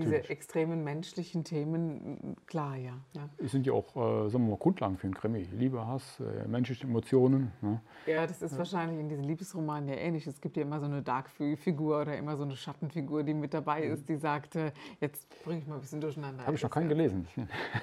diese 0.00 0.12
Natürlich. 0.12 0.30
extremen 0.30 0.84
menschlichen 0.84 1.44
Themen, 1.44 2.36
klar, 2.46 2.76
ja. 2.76 2.92
ja. 3.12 3.28
Es 3.38 3.52
sind 3.52 3.66
ja 3.66 3.72
auch, 3.72 3.96
äh, 3.96 4.28
sagen 4.28 4.44
wir 4.44 4.50
mal, 4.50 4.56
Grundlagen 4.56 4.96
für 4.96 5.04
einen 5.04 5.14
Krimi. 5.14 5.48
Liebe, 5.52 5.86
Hass, 5.86 6.20
äh, 6.20 6.48
menschliche 6.48 6.86
Emotionen. 6.86 7.52
Ne? 7.60 7.80
Ja, 8.06 8.26
das 8.26 8.42
ist 8.42 8.52
ja. 8.52 8.58
wahrscheinlich 8.58 8.98
in 8.98 9.08
diesen 9.08 9.24
Liebesromanen 9.24 9.88
ja 9.88 9.96
ähnlich. 9.96 10.26
Es 10.26 10.40
gibt 10.40 10.56
ja 10.56 10.62
immer 10.62 10.80
so 10.80 10.86
eine 10.86 11.02
Dark-Figur 11.02 12.02
oder 12.02 12.16
immer 12.16 12.36
so 12.36 12.44
eine 12.44 12.56
Schattenfigur, 12.56 13.22
die 13.22 13.34
mit 13.34 13.54
dabei 13.54 13.82
ist, 13.82 14.08
die 14.08 14.16
sagt, 14.16 14.56
äh, 14.56 14.72
jetzt 15.00 15.26
bringe 15.44 15.60
ich 15.60 15.66
mal 15.66 15.76
ein 15.76 15.80
bisschen 15.80 16.00
durcheinander. 16.00 16.46
Habe 16.46 16.56
ich 16.56 16.62
noch 16.62 16.70
keinen 16.70 16.88
gelesen. 16.88 17.26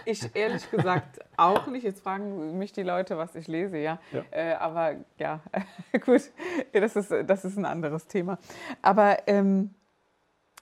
Ich 0.06 0.36
ehrlich 0.36 0.70
gesagt 0.72 1.20
auch 1.38 1.68
nicht. 1.68 1.84
Jetzt 1.84 2.02
fragen 2.02 2.58
mich 2.58 2.72
die 2.74 2.84
Leute, 2.84 3.18
was 3.18 3.36
ich 3.36 3.48
lese, 3.48 3.78
ja. 3.78 4.00
ja. 4.12 4.24
Äh, 4.32 4.54
aber 4.54 4.96
ja, 5.20 5.42
gut, 6.06 6.22
das 6.74 6.96
ist, 6.96 7.12
das 7.12 7.46
ist 7.46 7.58
ein 7.58 7.66
anderes 7.66 8.08
Thema. 8.08 8.38
Aber 8.82 9.28
ähm, 9.28 9.72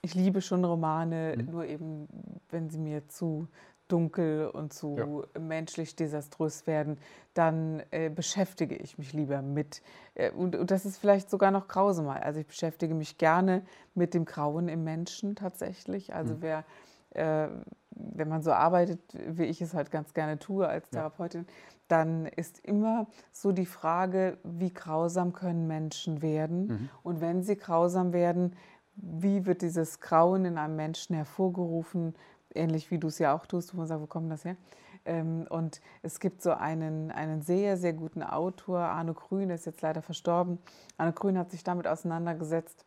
ich 0.02 0.14
liebe 0.14 0.40
schon 0.40 0.64
Romane, 0.64 1.34
mhm. 1.36 1.50
nur 1.50 1.66
eben, 1.66 2.08
wenn 2.50 2.70
sie 2.70 2.78
mir 2.78 3.08
zu 3.08 3.48
dunkel 3.88 4.48
und 4.48 4.72
zu 4.72 4.96
ja. 4.96 5.40
menschlich 5.40 5.94
desaströs 5.96 6.66
werden, 6.66 6.98
dann 7.34 7.82
äh, 7.90 8.08
beschäftige 8.08 8.74
ich 8.74 8.98
mich 8.98 9.12
lieber 9.12 9.42
mit. 9.42 9.82
Äh, 10.14 10.30
und, 10.30 10.56
und, 10.56 10.70
das 10.70 10.86
ist 10.86 10.98
vielleicht 10.98 11.30
sogar 11.30 11.50
noch 11.50 11.68
grausamer. 11.68 12.22
Also 12.22 12.40
ich 12.40 12.46
beschäftige 12.46 12.94
mich 12.94 13.18
gerne 13.18 13.62
mit 13.94 14.14
dem 14.14 14.24
Grauen 14.24 14.68
im 14.68 14.84
Menschen 14.84 15.36
tatsächlich. 15.36 16.14
Also 16.14 16.34
mhm. 16.34 16.42
wer, 16.42 16.64
äh, 17.10 17.48
wenn 17.90 18.28
man 18.28 18.42
so 18.42 18.52
arbeitet, 18.52 19.00
wie 19.12 19.44
ich 19.44 19.60
es 19.60 19.74
halt 19.74 19.90
ganz 19.90 20.14
gerne 20.14 20.38
tue 20.38 20.66
als 20.66 20.90
Therapeutin, 20.90 21.42
ja. 21.42 21.54
dann 21.88 22.26
ist 22.26 22.58
immer 22.64 23.06
so 23.32 23.52
die 23.52 23.66
Frage, 23.66 24.38
wie 24.42 24.72
grausam 24.72 25.32
können 25.32 25.66
Menschen 25.66 26.22
werden? 26.22 26.66
Mhm. 26.66 26.88
Und 27.02 27.20
wenn 27.20 27.42
sie 27.42 27.56
grausam 27.56 28.12
werden, 28.12 28.56
wie 28.96 29.46
wird 29.46 29.62
dieses 29.62 30.00
Grauen 30.00 30.44
in 30.44 30.58
einem 30.58 30.76
Menschen 30.76 31.14
hervorgerufen, 31.14 32.14
ähnlich 32.54 32.90
wie 32.90 32.98
du 32.98 33.08
es 33.08 33.18
ja 33.18 33.36
auch 33.36 33.46
tust, 33.46 33.74
wo 33.74 33.78
man 33.78 33.86
sagt, 33.86 34.00
wo 34.00 34.06
kommt 34.06 34.30
das 34.30 34.44
her? 34.44 34.56
Ähm, 35.04 35.46
und 35.48 35.80
es 36.02 36.20
gibt 36.20 36.42
so 36.42 36.52
einen, 36.52 37.10
einen 37.10 37.42
sehr, 37.42 37.76
sehr 37.76 37.92
guten 37.92 38.22
Autor, 38.22 38.80
Arno 38.80 39.14
Grün, 39.14 39.48
der 39.48 39.56
ist 39.56 39.66
jetzt 39.66 39.82
leider 39.82 40.02
verstorben. 40.02 40.58
Arno 40.96 41.12
Grün 41.12 41.38
hat 41.38 41.50
sich 41.50 41.62
damit 41.62 41.86
auseinandergesetzt, 41.86 42.84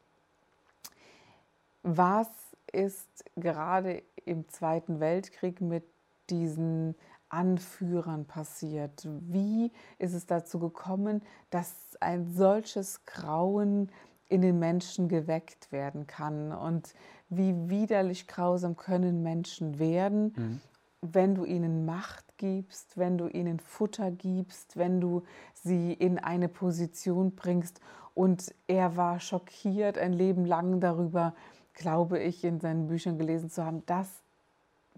was 1.84 2.28
ist 2.72 3.26
gerade 3.36 4.04
im 4.26 4.48
Zweiten 4.50 5.00
Weltkrieg 5.00 5.62
mit 5.62 5.86
diesen 6.30 6.96
Anführern 7.30 8.26
passiert? 8.26 9.08
Wie 9.22 9.72
ist 9.98 10.14
es 10.14 10.26
dazu 10.26 10.60
gekommen, 10.60 11.22
dass 11.50 11.74
ein 12.00 12.32
solches 12.34 13.06
Grauen 13.06 13.92
in 14.30 14.42
den 14.42 14.60
Menschen 14.60 15.10
geweckt 15.10 15.72
werden 15.72 16.08
kann 16.08 16.52
und 16.52 16.94
wie 17.30 17.70
widerlich 17.70 18.28
grausam 18.28 18.78
können 18.78 19.22
Menschen 19.22 19.80
werden, 19.80 20.34
mhm. 20.36 20.62
wenn 21.02 21.36
du 21.36 21.46
ihnen 21.46 21.86
Macht 21.86 22.38
gibst, 22.38 22.98
wenn 22.98 23.18
du 23.18 23.28
ihnen 23.28 23.60
Futter 23.60 24.12
gibst, 24.12 24.78
wenn 24.78 25.02
du 25.02 25.24
sie 25.54 25.94
in 25.94 26.18
eine 26.18 26.48
Position 26.48 27.36
bringst. 27.36 27.82
Und 28.16 28.54
er 28.68 28.96
war 28.98 29.20
schockiert 29.20 29.98
ein 29.98 30.14
Leben 30.14 30.46
lang 30.46 30.80
darüber, 30.80 31.34
glaube 31.74 32.20
ich, 32.20 32.44
in 32.44 32.60
seinen 32.60 32.88
Büchern 32.88 33.18
gelesen 33.18 33.50
zu 33.50 33.64
haben, 33.66 33.86
dass 33.86 34.22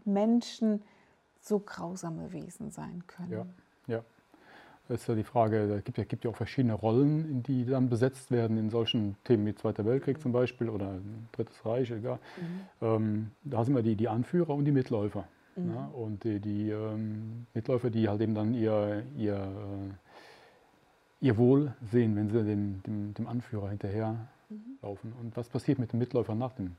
Menschen 0.06 0.82
so 1.39 1.60
grausame 1.60 2.32
Wesen 2.32 2.72
sein 2.72 3.04
können. 3.08 3.32
Ja, 3.32 3.46
ja. 3.88 4.04
Ist 4.91 5.08
ja 5.08 5.15
die 5.15 5.23
Frage, 5.23 5.67
da 5.67 5.80
gibt 5.80 5.97
ja, 5.97 6.04
gibt 6.04 6.25
ja 6.25 6.32
auch 6.32 6.36
verschiedene 6.36 6.73
Rollen, 6.73 7.43
die 7.43 7.65
dann 7.65 7.89
besetzt 7.89 8.30
werden 8.30 8.58
in 8.58 8.69
solchen 8.69 9.15
Themen 9.23 9.45
wie 9.45 9.56
Zweiter 9.56 9.86
Weltkrieg 9.86 10.21
zum 10.21 10.32
Beispiel 10.34 10.69
oder 10.69 10.95
Drittes 11.32 11.65
Reich, 11.65 11.91
egal. 11.91 12.19
Mhm. 12.82 12.86
Ähm, 12.86 13.32
da 13.43 13.63
sind 13.63 13.73
wir 13.75 13.84
die, 13.84 13.95
die 13.95 14.10
Anführer 14.10 14.54
und 14.54 14.65
die 14.65 14.71
Mitläufer. 14.71 15.25
Mhm. 15.56 15.73
Ja, 15.73 15.86
und 15.93 16.23
die, 16.23 16.39
die 16.39 16.69
ähm, 16.69 17.45
Mitläufer, 17.54 17.89
die 17.89 18.10
halt 18.10 18.21
eben 18.21 18.36
dann 18.36 18.54
ihr, 18.54 19.04
ihr, 19.17 19.36
äh, 19.36 21.25
ihr 21.25 21.38
Wohl 21.38 21.73
sehen, 21.91 22.15
wenn 22.15 22.30
sie 22.30 22.43
dem, 22.43 22.84
dem, 22.84 23.13
dem 23.13 23.27
Anführer 23.27 23.69
hinterher 23.69 24.27
mhm. 24.49 24.77
laufen. 24.82 25.13
Und 25.21 25.38
was 25.38 25.47
passiert 25.47 25.80
mit 25.80 25.93
den 25.93 25.99
Mitläufern 25.99 26.38
nach 26.38 26.54
dem, 26.54 26.75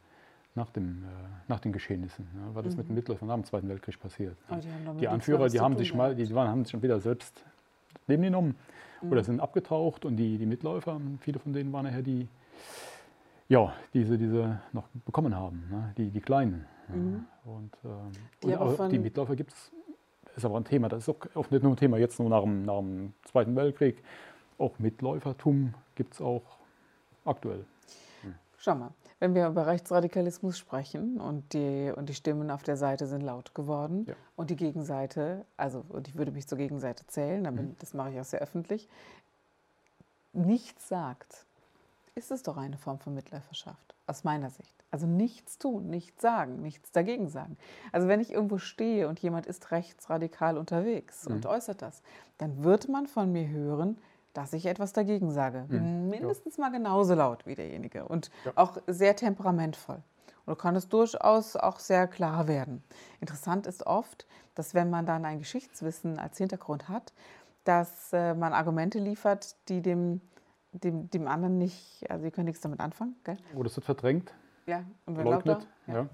nach, 0.55 0.71
dem, 0.71 1.05
äh, 1.05 1.07
nach 1.49 1.61
den 1.61 1.73
Geschehnissen. 1.73 2.27
Ja, 2.35 2.55
was 2.55 2.67
ist 2.67 2.77
mit 2.77 2.89
den 2.89 2.93
mhm. 2.93 2.97
Mitläufern 2.97 3.29
nach 3.29 3.37
dem 3.37 3.45
Zweiten 3.45 3.69
Weltkrieg 3.69 3.99
passiert? 3.99 4.37
Ja. 4.51 4.57
Die, 4.57 4.99
die 5.01 5.09
Anführer, 5.09 5.49
die 5.49 5.61
haben 5.61 5.77
sich 5.77 5.95
mal, 5.95 6.15
die 6.15 6.35
waren, 6.35 6.49
haben 6.49 6.65
sich 6.65 6.73
schon 6.73 6.83
wieder 6.83 7.01
selbst 7.01 7.43
Leben 8.07 8.23
genommen 8.23 8.57
mhm. 9.01 9.13
oder 9.13 9.25
sind 9.25 9.41
abgetaucht 9.41 10.05
und 10.05 10.17
die, 10.17 10.39
die 10.39 10.47
Mitläufer, 10.47 11.01
viele 11.21 11.39
von 11.39 11.53
denen 11.53 11.73
waren 11.73 11.85
nachher 11.85 12.03
die, 12.03 12.29
ja, 13.49 13.73
diese, 13.95 14.19
diese 14.19 14.61
noch 14.73 14.89
bekommen 15.05 15.35
haben, 15.35 15.65
ne? 15.71 15.93
die, 15.97 16.11
die 16.11 16.21
Kleinen. 16.21 16.67
Mhm. 16.89 17.25
Und, 17.45 17.73
ähm, 17.85 18.13
die, 18.43 18.47
und 18.49 18.59
auch 18.59 18.89
die 18.89 18.99
Mitläufer 18.99 19.37
gibt 19.37 19.53
es, 19.53 19.73
ist 20.37 20.45
aber 20.45 20.57
ein 20.59 20.65
Thema, 20.65 20.89
das 20.89 21.07
ist 21.07 21.09
auch 21.09 21.21
oft 21.35 21.53
nicht 21.53 21.63
nur 21.63 21.73
ein 21.73 21.77
Thema 21.77 21.99
jetzt 21.99 22.19
nur 22.19 22.29
nach 22.29 22.43
dem, 22.43 22.65
nach 22.65 22.79
dem 22.79 23.15
Zweiten 23.25 23.55
Weltkrieg, 23.57 24.03
auch 24.59 24.79
Mitläufertum 24.79 25.75
gibt 25.95 26.15
es 26.15 26.21
auch 26.21 26.43
aktuell. 27.25 27.65
Hm. 28.23 28.35
Schau 28.57 28.75
mal, 28.75 28.91
wenn 29.23 29.37
wir 29.37 29.47
über 29.47 29.69
Rechtsradikalismus 29.69 30.59
sprechen 30.59 31.21
und 31.21 31.53
die, 31.53 31.93
und 31.95 32.09
die 32.09 32.15
Stimmen 32.15 32.51
auf 32.51 32.65
der 32.65 32.77
Seite 32.77 33.07
sind 33.07 33.21
laut 33.21 33.55
geworden 33.55 34.07
ja. 34.09 34.15
und 34.35 34.51
die 34.51 34.57
Gegenseite, 34.57 35.45
also 35.57 35.85
und 35.91 36.09
ich 36.09 36.17
würde 36.17 36.33
mich 36.33 36.49
zur 36.49 36.59
Gegenseite 36.59 37.07
zählen, 37.07 37.47
aber 37.47 37.63
mhm. 37.63 37.77
das 37.79 37.95
mache 37.95 38.11
ich 38.11 38.19
auch 38.19 38.25
sehr 38.25 38.41
öffentlich, 38.41 38.89
nichts 40.33 40.89
sagt, 40.89 41.47
ist 42.17 42.33
es 42.33 42.43
doch 42.43 42.57
eine 42.57 42.77
Form 42.77 42.99
von 42.99 43.15
Mitläuferschaft, 43.15 43.95
aus 44.09 44.25
meiner 44.25 44.51
Sicht. 44.51 44.75
Also 44.91 45.07
nichts 45.07 45.57
tun, 45.57 45.89
nichts 45.89 46.21
sagen, 46.21 46.61
nichts 46.61 46.91
dagegen 46.91 47.29
sagen. 47.29 47.57
Also 47.93 48.09
wenn 48.09 48.19
ich 48.19 48.33
irgendwo 48.33 48.59
stehe 48.59 49.07
und 49.07 49.21
jemand 49.21 49.47
ist 49.47 49.71
rechtsradikal 49.71 50.59
unterwegs 50.59 51.29
mhm. 51.29 51.37
und 51.37 51.47
äußert 51.47 51.81
das, 51.81 52.03
dann 52.39 52.65
wird 52.65 52.89
man 52.89 53.07
von 53.07 53.31
mir 53.31 53.47
hören, 53.47 53.99
dass 54.33 54.53
ich 54.53 54.67
etwas 54.67 54.93
dagegen 54.93 55.31
sage. 55.31 55.67
Mhm. 55.69 56.09
Mindestens 56.09 56.57
ja. 56.57 56.65
mal 56.65 56.71
genauso 56.71 57.15
laut 57.15 57.47
wie 57.47 57.55
derjenige 57.55 58.07
und 58.07 58.31
ja. 58.45 58.53
auch 58.55 58.79
sehr 58.87 59.17
temperamentvoll. 59.17 60.03
Oder 60.47 60.57
kann 60.57 60.75
es 60.75 60.89
durchaus 60.89 61.57
auch 61.57 61.79
sehr 61.79 62.09
klar 62.09 62.49
werden. 62.49 62.83
Interessant 63.21 63.67
ist 63.67 63.87
oft, 63.87 64.27
dass 64.55 64.75
wenn 64.75 64.91
man 64.91 65.07
dann 65.07 65.25
ein 65.25 65.39
Geschichtswissen 65.39 66.19
als 66.19 66.39
Hintergrund 66.39 66.89
hat, 66.89 67.13
dass 67.65 68.13
äh, 68.13 68.35
man 68.35 68.53
Argumente 68.53 68.99
liefert, 68.99 69.57
die 69.69 69.83
dem, 69.83 70.21
dem, 70.73 71.09
dem 71.11 71.29
anderen 71.29 71.59
nicht, 71.59 72.11
also 72.11 72.25
die 72.25 72.31
können 72.31 72.47
nichts 72.47 72.61
damit 72.61 72.81
anfangen. 72.81 73.15
Gell? 73.25 73.37
Oder 73.55 73.69
es 73.69 73.77
wird 73.77 73.85
verdrängt. 73.85 74.35
Ja, 74.67 74.85
und 75.07 75.17
wenn 75.17 75.25
leugnet. 75.25 75.47
Lauter, 75.47 75.67
ja. 75.87 75.95
ja. 75.95 76.09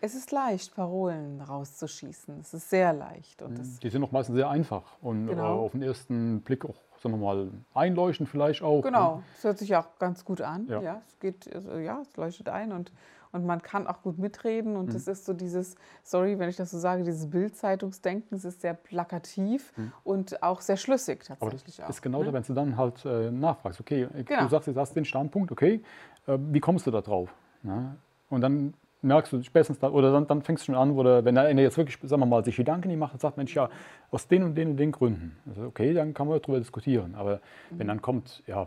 Es 0.00 0.14
ist 0.14 0.30
leicht, 0.30 0.74
Parolen 0.74 1.40
rauszuschießen. 1.40 2.40
Es 2.40 2.52
ist 2.52 2.68
sehr 2.68 2.92
leicht. 2.92 3.40
Und 3.42 3.58
mhm. 3.58 3.78
die 3.82 3.90
sind 3.90 4.04
auch 4.04 4.12
meistens 4.12 4.36
sehr 4.36 4.48
einfach 4.48 4.98
und 5.00 5.28
äh, 5.28 5.30
genau. 5.30 5.64
auf 5.64 5.72
den 5.72 5.82
ersten 5.82 6.42
Blick 6.42 6.64
auch, 6.64 6.82
sagen 7.04 7.20
wir 7.20 7.24
mal, 7.24 7.50
einleuchtend 7.74 8.28
vielleicht 8.28 8.62
auch. 8.62 8.82
Genau, 8.82 9.22
es 9.36 9.44
ne? 9.44 9.48
hört 9.48 9.58
sich 9.58 9.76
auch 9.76 9.98
ganz 9.98 10.24
gut 10.24 10.40
an. 10.40 10.66
Ja, 10.68 10.80
ja 10.80 11.02
es 11.06 11.18
geht, 11.20 11.54
also, 11.54 11.76
ja, 11.76 12.00
es 12.00 12.16
leuchtet 12.16 12.48
ein 12.48 12.72
und, 12.72 12.92
und 13.32 13.44
man 13.44 13.60
kann 13.60 13.86
auch 13.86 14.00
gut 14.02 14.18
mitreden. 14.18 14.76
Und 14.76 14.94
es 14.94 15.06
mhm. 15.06 15.12
ist 15.12 15.26
so 15.26 15.34
dieses, 15.34 15.76
sorry, 16.02 16.38
wenn 16.38 16.48
ich 16.48 16.56
das 16.56 16.70
so 16.70 16.78
sage, 16.78 17.04
dieses 17.04 17.28
Bildzeitungsdenken, 17.28 18.36
es 18.36 18.44
ist 18.46 18.62
sehr 18.62 18.72
plakativ 18.72 19.72
mhm. 19.76 19.92
und 20.02 20.42
auch 20.42 20.62
sehr 20.62 20.78
schlüssig 20.78 21.24
tatsächlich. 21.24 21.78
Aber 21.78 21.88
das 21.88 21.96
ist 21.96 22.02
genau 22.02 22.20
ne? 22.20 22.26
da, 22.26 22.32
wenn 22.32 22.42
du 22.42 22.54
dann 22.54 22.76
halt 22.76 23.04
äh, 23.04 23.30
nachfragst, 23.30 23.80
okay, 23.80 24.08
genau. 24.24 24.44
du 24.44 24.48
sagst, 24.48 24.68
jetzt 24.68 24.78
hast 24.78 24.96
den 24.96 25.04
Standpunkt, 25.04 25.52
okay, 25.52 25.82
äh, 26.26 26.38
wie 26.38 26.60
kommst 26.60 26.86
du 26.86 26.90
da 26.90 27.02
drauf? 27.02 27.28
Ne? 27.62 27.96
Und 28.30 28.40
dann 28.40 28.72
merkst 29.04 29.32
du 29.32 29.42
spätestens 29.42 29.78
da, 29.78 29.90
oder 29.90 30.12
dann, 30.12 30.26
dann 30.26 30.42
fängst 30.42 30.62
du 30.62 30.72
schon 30.72 30.74
an, 30.74 30.92
oder 30.92 31.24
wenn 31.24 31.36
er 31.36 31.50
jetzt 31.52 31.76
wirklich, 31.76 31.98
sagen 32.02 32.20
wir 32.20 32.26
mal, 32.26 32.44
sich 32.44 32.56
Gedanken 32.56 32.88
nicht 32.88 32.98
macht 32.98 33.14
und 33.14 33.20
sagt, 33.20 33.36
Mensch, 33.36 33.54
ja, 33.54 33.68
aus 34.10 34.26
den 34.26 34.42
und 34.42 34.54
den 34.54 34.70
und 34.70 34.76
den 34.76 34.92
Gründen. 34.92 35.36
Also 35.48 35.66
okay, 35.66 35.92
dann 35.94 36.14
kann 36.14 36.28
man 36.28 36.40
darüber 36.40 36.58
diskutieren. 36.58 37.14
Aber 37.14 37.36
mhm. 37.70 37.78
wenn 37.78 37.88
dann 37.88 38.02
kommt, 38.02 38.42
ja, 38.46 38.66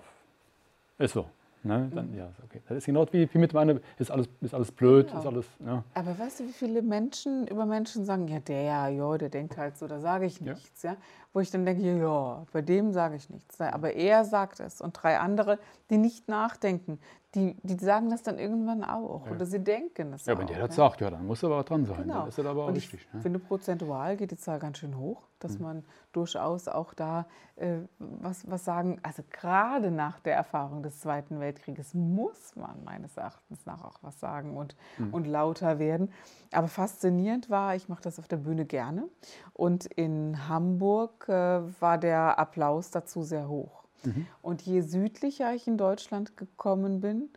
ist 0.98 1.14
so. 1.14 1.26
Ne? 1.64 1.92
Dann, 1.94 2.12
mhm. 2.12 2.18
ja, 2.18 2.30
okay. 2.46 2.62
Das 2.68 2.78
ist 2.78 2.86
genau 2.86 3.06
wie, 3.12 3.28
wie 3.34 3.38
mit 3.38 3.54
meiner, 3.54 3.80
ist 3.98 4.12
alles, 4.12 4.30
ist 4.42 4.54
alles 4.54 4.72
blöd, 4.72 5.08
genau. 5.08 5.20
ist 5.20 5.26
alles. 5.26 5.46
Ja. 5.66 5.84
Aber 5.96 6.18
weißt 6.18 6.40
du, 6.40 6.44
wie 6.46 6.54
viele 6.54 6.82
Menschen 6.82 7.48
über 7.48 7.66
Menschen 7.66 8.06
sagen, 8.06 8.28
ja, 8.28 8.40
der, 8.40 8.92
ja, 8.92 9.18
der 9.18 9.30
denkt 9.30 9.58
halt 9.58 9.78
so, 9.78 9.88
da 9.88 10.00
sage 10.00 10.26
ich 10.26 10.40
nichts, 10.40 10.84
ja. 10.84 10.92
ja. 10.92 10.98
Wo 11.34 11.40
ich 11.40 11.52
dann 11.52 11.66
denke, 11.66 11.84
ja, 11.84 12.46
bei 12.54 12.62
dem 12.62 12.94
sage 12.94 13.16
ich 13.16 13.30
nichts. 13.30 13.60
Aber 13.60 13.94
er 13.94 14.24
sagt 14.24 14.60
es 14.60 14.82
und 14.82 14.94
drei 14.94 15.20
andere, 15.20 15.60
die 15.90 15.98
nicht 15.98 16.30
nachdenken, 16.30 17.00
die, 17.38 17.56
die 17.62 17.76
sagen 17.76 18.10
das 18.10 18.24
dann 18.24 18.40
irgendwann 18.40 18.84
auch. 18.84 19.28
Ja. 19.28 19.32
Oder 19.32 19.46
sie 19.46 19.64
denken 19.64 20.12
das 20.12 20.26
ja, 20.26 20.34
auch. 20.34 20.40
wenn 20.40 20.48
der 20.48 20.66
das 20.66 20.76
sagt, 20.76 21.02
ja, 21.02 21.10
dann 21.12 21.26
muss 21.26 21.44
er 21.44 21.52
aber 21.52 21.64
dran 21.64 21.86
sein. 21.86 22.02
Genau. 22.02 22.20
Dann 22.22 22.28
ist 22.30 22.38
er 22.40 22.46
aber 22.48 22.64
auch 22.64 22.68
und 22.70 22.76
richtig. 22.76 23.06
Ich 23.08 23.14
ne? 23.14 23.22
finde, 23.22 23.40
prozentual 23.40 24.18
geht 24.18 24.32
die 24.32 24.38
Zahl 24.38 24.60
ganz 24.60 24.80
schön 24.80 24.98
hoch, 24.98 25.28
dass 25.40 25.58
mhm. 25.58 25.64
man 25.64 25.86
durchaus 26.12 26.68
auch 26.68 26.94
da 26.96 27.28
äh, 27.56 27.78
was, 28.00 28.50
was 28.50 28.66
sagen, 28.66 29.00
also 29.04 29.24
gerade 29.32 29.92
nach 29.92 30.20
der 30.20 30.36
Erfahrung 30.36 30.82
des 30.82 31.00
Zweiten 31.00 31.40
Weltkrieges 31.40 31.94
muss 31.94 32.56
man 32.56 32.84
meines 32.84 33.16
Erachtens 33.18 33.66
nach 33.66 33.84
auch 33.84 34.00
was 34.02 34.20
sagen 34.20 34.58
und, 34.58 34.76
mhm. 34.98 35.14
und 35.14 35.28
lauter 35.28 35.78
werden. 35.78 36.12
Aber 36.52 36.68
faszinierend 36.68 37.50
war, 37.50 37.76
ich 37.76 37.88
mache 37.88 38.02
das 38.02 38.20
auf 38.20 38.28
der 38.28 38.38
Bühne 38.38 38.66
gerne 38.66 39.08
und 39.54 39.86
in 39.86 40.48
Hamburg 40.50 41.30
äh, 41.30 41.62
war 41.82 41.98
der 41.98 42.40
Applaus 42.40 42.90
dazu 42.90 43.22
sehr 43.22 43.48
hoch. 43.48 43.77
Mhm. 44.04 44.28
Und 44.42 44.62
je 44.62 44.82
südlicher 44.82 45.54
ich 45.54 45.68
in 45.68 45.78
Deutschland 45.78 46.38
gekommen 46.38 47.02
bin, 47.02 47.30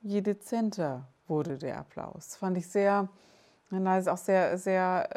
je 0.00 0.20
dezenter 0.20 1.08
wurde 1.26 1.58
der 1.58 1.78
Applaus. 1.78 2.36
Fand 2.36 2.56
ich 2.56 2.68
sehr, 2.68 3.08
na, 3.70 3.98
ist 3.98 4.08
auch 4.08 4.16
sehr, 4.16 4.56
sehr 4.56 5.08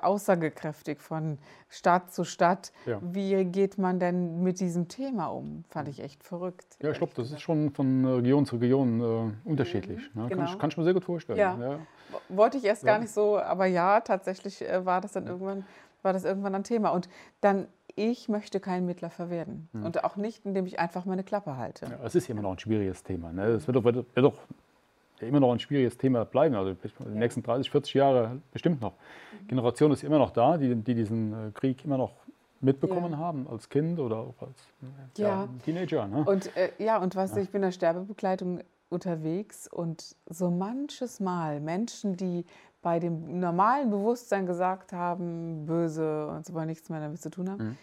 äh, 0.00 0.04
aussagekräftig 0.04 1.00
von 1.00 1.38
Stadt 1.68 2.12
zu 2.12 2.24
Stadt. 2.24 2.72
Ja. 2.86 2.98
Wie 3.02 3.44
geht 3.44 3.76
man 3.78 4.00
denn 4.00 4.42
mit 4.42 4.60
diesem 4.60 4.88
Thema 4.88 5.26
um? 5.26 5.64
Fand 5.68 5.88
ich 5.88 6.00
echt 6.00 6.24
verrückt. 6.24 6.76
Ja, 6.80 6.90
ich 6.90 6.98
glaube, 6.98 7.12
das 7.14 7.30
ist 7.30 7.40
schon 7.40 7.70
von 7.70 8.04
Region 8.06 8.46
zu 8.46 8.56
Region 8.56 9.00
äh, 9.00 9.48
unterschiedlich. 9.48 10.00
Mhm, 10.14 10.22
ne? 10.22 10.28
genau. 10.28 10.44
kann, 10.44 10.52
ich, 10.52 10.58
kann 10.58 10.70
ich 10.70 10.76
mir 10.76 10.84
sehr 10.84 10.94
gut 10.94 11.04
vorstellen. 11.04 11.38
Ja. 11.38 11.58
ja. 11.60 11.78
Wollte 12.28 12.56
ich 12.56 12.64
erst 12.64 12.82
ja. 12.82 12.92
gar 12.92 12.98
nicht 12.98 13.12
so, 13.12 13.38
aber 13.38 13.66
ja, 13.66 14.00
tatsächlich 14.00 14.62
äh, 14.62 14.84
war 14.84 15.00
das 15.00 15.12
dann 15.12 15.26
irgendwann, 15.26 15.66
war 16.02 16.12
das 16.12 16.24
irgendwann 16.24 16.54
ein 16.54 16.64
Thema. 16.64 16.90
Und 16.90 17.08
dann 17.40 17.68
ich 18.00 18.30
möchte 18.30 18.60
kein 18.60 18.86
Mittler 18.86 19.10
werden. 19.28 19.68
Hm. 19.72 19.84
Und 19.84 20.04
auch 20.04 20.16
nicht, 20.16 20.46
indem 20.46 20.64
ich 20.64 20.78
einfach 20.78 21.04
meine 21.04 21.22
Klappe 21.22 21.58
halte. 21.58 21.86
Ja, 21.86 21.98
es 22.02 22.14
ist 22.14 22.30
immer 22.30 22.40
noch 22.40 22.52
ein 22.52 22.58
schwieriges 22.58 23.02
Thema. 23.02 23.30
Ne? 23.30 23.44
Es 23.48 23.66
wird 23.66 23.76
doch, 23.76 23.84
wird, 23.84 24.06
doch 24.14 24.34
immer 25.20 25.40
noch 25.40 25.52
ein 25.52 25.58
schwieriges 25.58 25.98
Thema 25.98 26.24
bleiben. 26.24 26.54
Also 26.54 26.74
die 26.74 27.08
nächsten 27.10 27.42
30, 27.42 27.70
40 27.70 27.94
Jahre 27.94 28.40
bestimmt 28.52 28.80
noch. 28.80 28.92
Mhm. 28.92 29.48
Generation 29.48 29.92
ist 29.92 30.02
immer 30.02 30.18
noch 30.18 30.30
da, 30.30 30.56
die, 30.56 30.74
die 30.74 30.94
diesen 30.94 31.32
äh, 31.32 31.50
Krieg 31.52 31.84
immer 31.84 31.98
noch 31.98 32.12
mitbekommen 32.62 33.12
ja. 33.12 33.18
haben 33.18 33.46
als 33.50 33.68
Kind 33.68 33.98
oder 33.98 34.16
auch 34.16 34.34
als 34.40 34.58
ja. 35.18 35.28
Ja, 35.28 35.48
Teenager. 35.62 36.06
Ne? 36.08 36.24
Und 36.24 36.56
äh, 36.56 36.70
ja, 36.78 36.98
und 36.98 37.16
was 37.16 37.36
ich 37.36 37.50
bin 37.50 37.62
in 37.62 37.68
der 37.68 37.72
Sterbebegleitung 37.72 38.60
unterwegs 38.88 39.68
und 39.68 40.16
so 40.26 40.50
manches 40.50 41.20
Mal 41.20 41.60
Menschen, 41.60 42.16
die 42.16 42.46
bei 42.82 42.98
dem 42.98 43.40
normalen 43.40 43.90
Bewusstsein 43.90 44.46
gesagt 44.46 44.92
haben, 44.92 45.66
böse 45.66 46.28
und 46.28 46.46
so 46.46 46.58
nichts 46.64 46.88
mehr 46.88 47.00
damit 47.00 47.20
zu 47.20 47.30
tun 47.30 47.50
haben. 47.50 47.64
Mhm. 47.64 47.76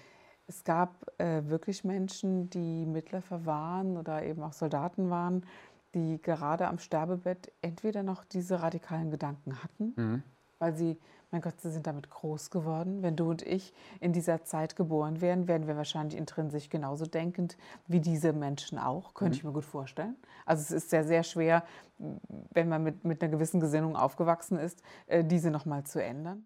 Es 0.48 0.64
gab 0.64 0.96
äh, 1.20 1.44
wirklich 1.46 1.84
Menschen, 1.84 2.50
die 2.50 2.86
Mitläufer 2.86 3.46
waren 3.46 3.98
oder 3.98 4.24
eben 4.24 4.42
auch 4.44 4.54
Soldaten 4.54 5.10
waren, 5.10 5.46
die 5.94 6.22
gerade 6.22 6.68
am 6.68 6.80
Sterbebett 6.80 7.52
entweder 7.62 8.04
noch 8.04 8.24
diese 8.24 8.62
radikalen 8.62 9.12
Gedanken 9.12 9.62
hatten, 9.62 9.94
mhm. 9.96 10.24
weil 10.60 10.76
sie 10.76 10.98
mein 11.32 11.42
Gott, 11.42 11.60
sie 11.60 11.72
sind 11.72 11.88
damit 11.88 12.10
groß 12.10 12.50
geworden. 12.52 13.04
Wenn 13.04 13.18
du 13.18 13.30
und 13.30 13.42
ich 13.42 13.74
in 14.00 14.14
dieser 14.14 14.44
Zeit 14.44 14.78
geboren 14.78 15.20
wären, 15.20 15.48
wären 15.48 15.68
wir 15.68 15.76
wahrscheinlich 15.76 16.18
intrinsisch 16.18 16.70
genauso 16.70 17.06
denkend 17.06 17.58
wie 17.88 18.00
diese 18.00 18.32
Menschen 18.32 18.78
auch, 18.78 19.14
könnte 19.14 19.34
mhm. 19.34 19.38
ich 19.38 19.44
mir 19.44 19.52
gut 19.52 19.66
vorstellen. 19.66 20.16
Also 20.46 20.62
es 20.62 20.72
ist 20.72 20.90
sehr, 20.90 21.04
sehr 21.04 21.24
schwer, 21.24 21.64
wenn 22.54 22.70
man 22.70 22.84
mit, 22.84 23.04
mit 23.04 23.22
einer 23.22 23.32
gewissen 23.32 23.60
Gesinnung 23.60 23.98
aufgewachsen 23.98 24.58
ist, 24.58 24.82
äh, 25.08 25.24
diese 25.24 25.52
nochmal 25.52 25.84
zu 25.84 26.02
ändern. 26.02 26.46